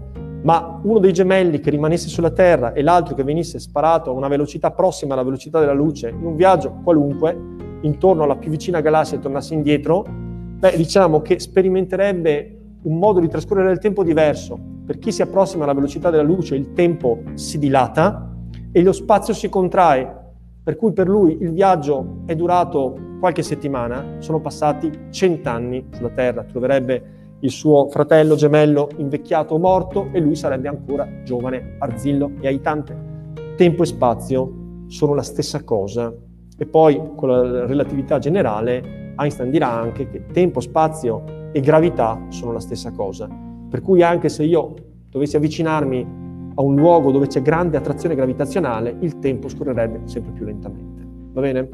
ma 0.42 0.80
uno 0.84 1.00
dei 1.00 1.12
gemelli 1.12 1.58
che 1.58 1.70
rimanesse 1.70 2.06
sulla 2.06 2.30
Terra 2.30 2.72
e 2.72 2.82
l'altro 2.82 3.16
che 3.16 3.24
venisse 3.24 3.58
sparato 3.58 4.10
a 4.10 4.12
una 4.12 4.28
velocità 4.28 4.70
prossima 4.70 5.14
alla 5.14 5.24
velocità 5.24 5.58
della 5.58 5.72
luce 5.72 6.10
in 6.10 6.24
un 6.24 6.36
viaggio 6.36 6.78
qualunque, 6.84 7.36
intorno 7.80 8.22
alla 8.22 8.36
più 8.36 8.50
vicina 8.50 8.80
galassia 8.80 9.16
e 9.16 9.20
tornasse 9.20 9.52
indietro, 9.52 10.06
beh, 10.06 10.76
diciamo 10.76 11.20
che 11.22 11.40
sperimenterebbe 11.40 12.54
un 12.82 12.98
modo 12.98 13.20
di 13.20 13.28
trascorrere 13.28 13.72
il 13.72 13.78
tempo 13.78 14.02
diverso. 14.02 14.58
Per 14.86 14.98
chi 14.98 15.12
si 15.12 15.22
approssima 15.22 15.64
alla 15.64 15.74
velocità 15.74 16.10
della 16.10 16.22
luce 16.22 16.56
il 16.56 16.72
tempo 16.72 17.22
si 17.34 17.58
dilata, 17.58 18.30
e 18.72 18.82
lo 18.82 18.92
spazio 18.92 19.34
si 19.34 19.48
contrae, 19.48 20.16
per 20.62 20.76
cui 20.76 20.92
per 20.92 21.08
lui 21.08 21.38
il 21.40 21.52
viaggio 21.52 22.22
è 22.26 22.36
durato 22.36 22.96
qualche 23.18 23.42
settimana, 23.42 24.16
sono 24.18 24.40
passati 24.40 24.90
cent'anni 25.10 25.88
sulla 25.90 26.10
Terra, 26.10 26.44
troverebbe 26.44 27.18
il 27.40 27.50
suo 27.50 27.88
fratello 27.88 28.34
gemello 28.34 28.88
invecchiato 28.98 29.54
o 29.54 29.58
morto 29.58 30.08
e 30.12 30.20
lui 30.20 30.36
sarebbe 30.36 30.68
ancora 30.68 31.22
giovane, 31.24 31.76
arzillo 31.78 32.32
e 32.40 32.46
aitante. 32.46 33.08
Tempo 33.56 33.82
e 33.82 33.86
spazio 33.86 34.52
sono 34.86 35.14
la 35.14 35.22
stessa 35.22 35.64
cosa. 35.64 36.12
E 36.56 36.66
poi 36.66 37.00
con 37.16 37.28
la 37.28 37.66
relatività 37.66 38.18
generale 38.18 39.14
Einstein 39.16 39.50
dirà 39.50 39.70
anche 39.70 40.08
che 40.08 40.26
tempo, 40.26 40.60
spazio 40.60 41.24
e 41.52 41.60
gravità 41.60 42.26
sono 42.28 42.52
la 42.52 42.60
stessa 42.60 42.90
cosa. 42.92 43.28
Per 43.68 43.80
cui 43.80 44.02
anche 44.02 44.28
se 44.28 44.44
io 44.44 44.74
dovessi 45.08 45.36
avvicinarmi 45.36 46.06
a 46.54 46.62
un 46.62 46.76
luogo 46.76 47.10
dove 47.10 47.26
c'è 47.26 47.42
grande 47.42 47.76
attrazione 47.76 48.14
gravitazionale, 48.14 48.96
il 49.00 49.18
tempo 49.18 49.48
scorrerebbe 49.48 50.02
sempre 50.04 50.32
più 50.32 50.44
lentamente. 50.44 51.06
Va 51.32 51.40
bene? 51.40 51.68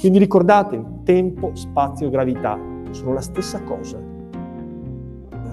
Quindi 0.00 0.18
ricordate, 0.18 0.82
tempo, 1.04 1.50
spazio 1.54 2.08
gravità 2.08 2.58
sono 2.90 3.12
la 3.12 3.20
stessa 3.20 3.62
cosa. 3.62 3.98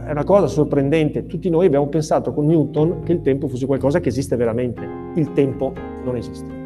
È 0.06 0.12
una 0.12 0.24
cosa 0.24 0.48
sorprendente. 0.48 1.26
Tutti 1.26 1.50
noi 1.50 1.66
abbiamo 1.66 1.88
pensato 1.88 2.34
con 2.34 2.46
Newton 2.46 3.04
che 3.04 3.14
il 3.14 3.22
tempo 3.22 3.48
fosse 3.48 3.66
qualcosa 3.66 4.00
che 4.00 4.10
esiste 4.10 4.36
veramente. 4.36 4.86
Il 5.16 5.32
tempo 5.34 5.74
non 6.04 6.16
esiste. 6.16 6.62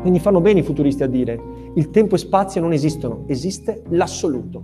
Quindi 0.00 0.20
fanno 0.20 0.40
bene 0.40 0.60
i 0.60 0.62
futuristi 0.62 1.02
a 1.02 1.08
dire 1.08 1.40
il 1.74 1.90
tempo 1.90 2.14
e 2.14 2.18
spazio 2.18 2.60
non 2.60 2.72
esistono, 2.72 3.24
esiste 3.26 3.82
l'assoluto. 3.90 4.62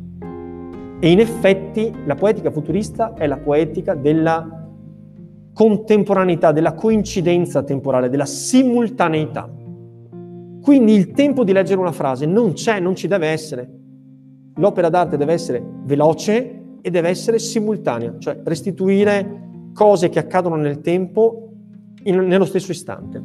E 1.00 1.10
in 1.10 1.20
effetti 1.20 1.92
la 2.06 2.14
poetica 2.14 2.50
futurista 2.50 3.14
è 3.14 3.26
la 3.26 3.38
poetica 3.38 3.94
della 3.94 4.62
contemporaneità, 5.52 6.52
della 6.52 6.74
coincidenza 6.74 7.62
temporale, 7.62 8.08
della 8.08 8.26
simultaneità. 8.26 9.48
Quindi 10.60 10.94
il 10.94 11.12
tempo 11.12 11.44
di 11.44 11.52
leggere 11.52 11.80
una 11.80 11.92
frase 11.92 12.26
non 12.26 12.54
c'è, 12.54 12.80
non 12.80 12.96
ci 12.96 13.06
deve 13.06 13.28
essere. 13.28 13.70
L'opera 14.56 14.88
d'arte 14.88 15.16
deve 15.16 15.32
essere 15.32 15.62
veloce 15.84 16.62
e 16.80 16.90
deve 16.90 17.08
essere 17.08 17.38
simultanea, 17.38 18.16
cioè 18.18 18.40
restituire 18.44 19.42
cose 19.72 20.08
che 20.08 20.18
accadono 20.18 20.56
nel 20.56 20.80
tempo 20.80 21.50
in, 22.04 22.18
nello 22.26 22.44
stesso 22.44 22.72
istante. 22.72 23.22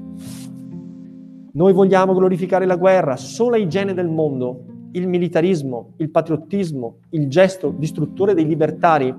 Noi 1.52 1.74
vogliamo 1.74 2.14
glorificare 2.14 2.66
la 2.66 2.76
guerra, 2.76 3.16
sola 3.16 3.58
igiene 3.58 3.94
del 3.94 4.08
mondo, 4.08 4.66
il 4.92 5.08
militarismo, 5.08 5.94
il 5.98 6.10
patriottismo, 6.10 6.98
il 7.10 7.28
gesto 7.28 7.74
distruttore 7.78 8.34
dei 8.34 8.46
libertari, 8.46 9.14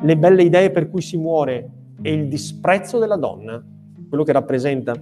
le 0.00 0.16
belle 0.16 0.42
idee 0.42 0.70
per 0.70 0.90
cui 0.90 1.00
si 1.00 1.16
muore 1.16 1.70
e 2.02 2.12
il 2.12 2.28
disprezzo 2.28 2.98
della 2.98 3.16
donna, 3.16 3.62
quello 4.08 4.24
che 4.24 4.32
rappresenta. 4.32 4.94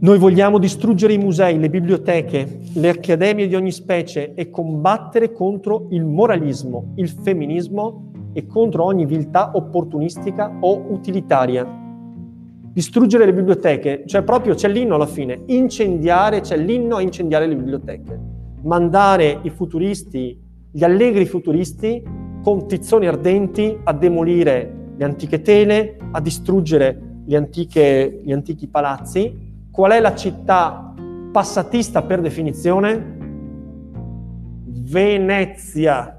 Noi 0.00 0.18
vogliamo 0.18 0.58
distruggere 0.58 1.14
i 1.14 1.18
musei, 1.18 1.58
le 1.58 1.70
biblioteche, 1.70 2.60
le 2.74 2.88
accademie 2.88 3.46
di 3.46 3.54
ogni 3.54 3.72
specie 3.72 4.34
e 4.34 4.50
combattere 4.50 5.32
contro 5.32 5.86
il 5.90 6.04
moralismo, 6.04 6.92
il 6.96 7.08
femminismo 7.08 8.10
e 8.32 8.46
contro 8.46 8.84
ogni 8.84 9.06
viltà 9.06 9.52
opportunistica 9.54 10.58
o 10.60 10.86
utilitaria 10.90 11.82
distruggere 12.74 13.24
le 13.24 13.32
biblioteche, 13.32 14.02
cioè 14.04 14.22
proprio 14.22 14.54
c'è 14.54 14.68
l'inno 14.68 14.96
alla 14.96 15.06
fine, 15.06 15.42
incendiare, 15.46 16.40
c'è 16.40 16.56
l'inno 16.56 16.96
a 16.96 17.00
incendiare 17.00 17.46
le 17.46 17.54
biblioteche, 17.54 18.18
mandare 18.62 19.38
i 19.42 19.50
futuristi, 19.50 20.36
gli 20.72 20.82
allegri 20.82 21.24
futuristi 21.24 22.02
con 22.42 22.66
tizzoni 22.66 23.06
ardenti 23.06 23.78
a 23.84 23.92
demolire 23.92 24.92
le 24.96 25.04
antiche 25.04 25.40
tele, 25.40 25.98
a 26.10 26.20
distruggere 26.20 27.22
antiche, 27.30 28.20
gli 28.24 28.32
antichi 28.32 28.66
palazzi. 28.66 29.68
Qual 29.70 29.92
è 29.92 30.00
la 30.00 30.14
città 30.16 30.92
passatista 31.30 32.02
per 32.02 32.20
definizione? 32.20 33.12
Venezia 34.66 36.13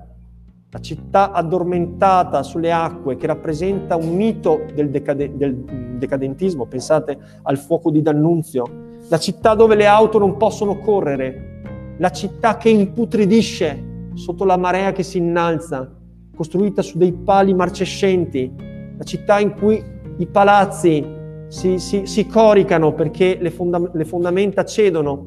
la 0.76 0.82
città 0.82 1.32
addormentata 1.32 2.44
sulle 2.44 2.70
acque 2.70 3.16
che 3.16 3.28
rappresenta 3.28 3.96
un 3.96 4.14
mito 4.14 4.66
del, 4.74 4.90
decade- 4.90 5.38
del, 5.38 5.56
decadentismo, 5.56 6.66
pensate 6.66 7.18
al 7.44 7.58
fuoco 7.58 7.90
di 7.90 8.02
D'Annunzio, 8.02 8.66
la 9.08 9.18
città 9.18 9.56
dove 9.56 9.76
le 9.76 9.86
auto 9.86 10.20
non 10.20 10.36
possono 10.36 10.80
correre, 10.80 11.96
la 11.98 12.10
città 12.10 12.58
che 12.58 12.68
imputridisce 12.68 14.10
sotto 14.16 14.44
la 14.44 14.58
marea 14.58 14.92
che 14.92 15.04
si 15.04 15.18
innalza, 15.18 15.90
costruita 16.36 16.82
su 16.82 16.98
dei 16.98 17.14
pali 17.14 17.54
marcescenti, 17.54 18.52
la 18.98 19.04
città 19.06 19.40
in 19.40 19.54
cui 19.54 19.82
i 20.18 20.26
palazzi 20.26 21.06
si, 21.48 21.80
si, 21.80 22.06
si 22.06 22.28
coricano 22.28 22.94
perché 22.94 23.38
le, 23.40 23.50
fonda- 23.50 23.90
le 23.94 24.04
fondamenta 24.04 24.66
cedono, 24.66 25.26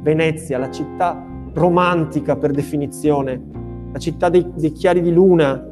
Venezia, 0.00 0.56
la 0.56 0.70
città 0.70 1.22
romantica 1.52 2.36
per 2.36 2.52
definizione, 2.52 3.59
la 3.92 3.98
città 3.98 4.28
dei, 4.28 4.46
dei 4.54 4.72
chiari 4.72 5.00
di 5.00 5.12
luna, 5.12 5.66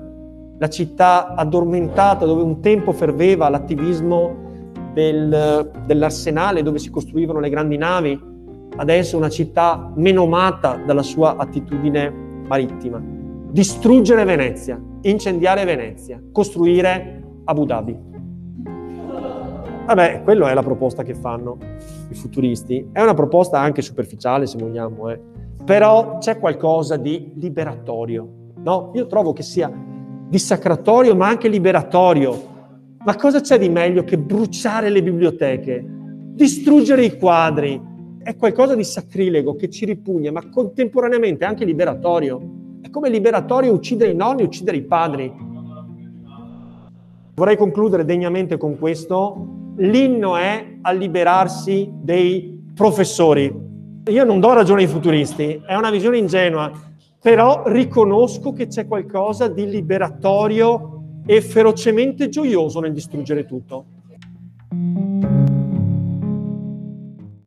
la 0.59 0.69
città 0.69 1.35
addormentata 1.35 2.27
dove 2.27 2.43
un 2.43 2.61
tempo 2.61 2.93
ferveva 2.93 3.49
l'attivismo 3.49 4.47
del, 4.93 5.71
dell'arsenale 5.87 6.63
dove 6.63 6.79
si 6.79 6.91
costruivano 6.91 7.39
le 7.39 7.49
grandi 7.49 7.77
navi, 7.77 8.21
adesso 8.77 9.17
una 9.17 9.29
città 9.29 9.93
menomata 9.95 10.81
dalla 10.85 11.03
sua 11.03 11.37
attitudine 11.37 12.13
marittima. 12.47 13.01
Distruggere 13.51 14.25
Venezia, 14.25 14.81
incendiare 15.03 15.65
Venezia, 15.65 16.21
costruire 16.33 17.23
Abu 17.45 17.65
Dhabi. 17.65 18.07
Vabbè, 19.87 20.23
quella 20.23 20.51
è 20.51 20.55
la 20.55 20.63
proposta 20.63 21.03
che 21.03 21.15
fanno 21.15 21.57
i 22.11 22.15
futuristi. 22.15 22.89
È 22.93 23.01
una 23.01 23.15
proposta 23.15 23.59
anche 23.59 23.81
superficiale, 23.81 24.47
se 24.47 24.59
vogliamo, 24.59 25.09
eh 25.09 25.21
però 25.69 26.17
c'è 26.17 26.39
qualcosa 26.39 26.97
di 26.97 27.31
liberatorio. 27.35 28.27
No? 28.65 28.91
Io 28.95 29.07
trovo 29.07 29.35
che 29.35 29.43
sia 29.43 29.71
dissacratorio 30.27 31.15
ma 31.15 31.29
anche 31.29 31.47
liberatorio. 31.49 32.57
Ma 33.05 33.15
cosa 33.17 33.43
c'è 33.43 33.59
di 33.59 33.69
meglio 33.69 34.03
che 34.03 34.17
bruciare 34.17 34.89
le 34.89 35.03
biblioteche, 35.03 35.85
distruggere 36.33 37.05
i 37.05 37.19
quadri? 37.19 37.79
È 38.23 38.35
qualcosa 38.35 38.75
di 38.75 38.83
sacrilego 38.83 39.57
che 39.57 39.69
ci 39.69 39.85
ripugna, 39.85 40.33
ma 40.33 40.49
contemporaneamente 40.49 41.45
anche 41.45 41.67
liberatorio. 41.67 42.41
È 42.81 42.89
come 42.89 43.11
liberatorio 43.11 43.71
uccidere 43.71 44.13
i 44.13 44.17
nonni, 44.17 44.45
uccidere 44.45 44.79
i 44.79 44.85
padri. 44.85 45.31
Vorrei 47.35 47.59
concludere 47.59 48.07
degnamente 48.07 48.57
con 48.57 48.79
questo. 48.79 49.75
L'inno 49.77 50.39
è 50.39 50.79
a 50.81 50.93
liberarsi 50.93 51.91
dei 51.93 52.65
professori, 52.75 53.67
io 54.09 54.25
non 54.25 54.41
do 54.41 54.53
ragione 54.53 54.83
ai 54.83 54.89
futuristi, 54.89 55.61
è 55.65 55.75
una 55.75 55.91
visione 55.91 56.19
ingenua, 56.19 56.71
però 57.21 57.63
riconosco 57.67 58.53
che 58.53 58.67
c'è 58.67 58.87
qualcosa 58.87 59.49
di 59.49 59.69
liberatorio 59.69 61.03
e 61.27 61.41
ferocemente 61.41 62.29
gioioso 62.29 62.81
nel 62.81 62.93
distruggere 62.93 63.45
tutto. 63.45 63.85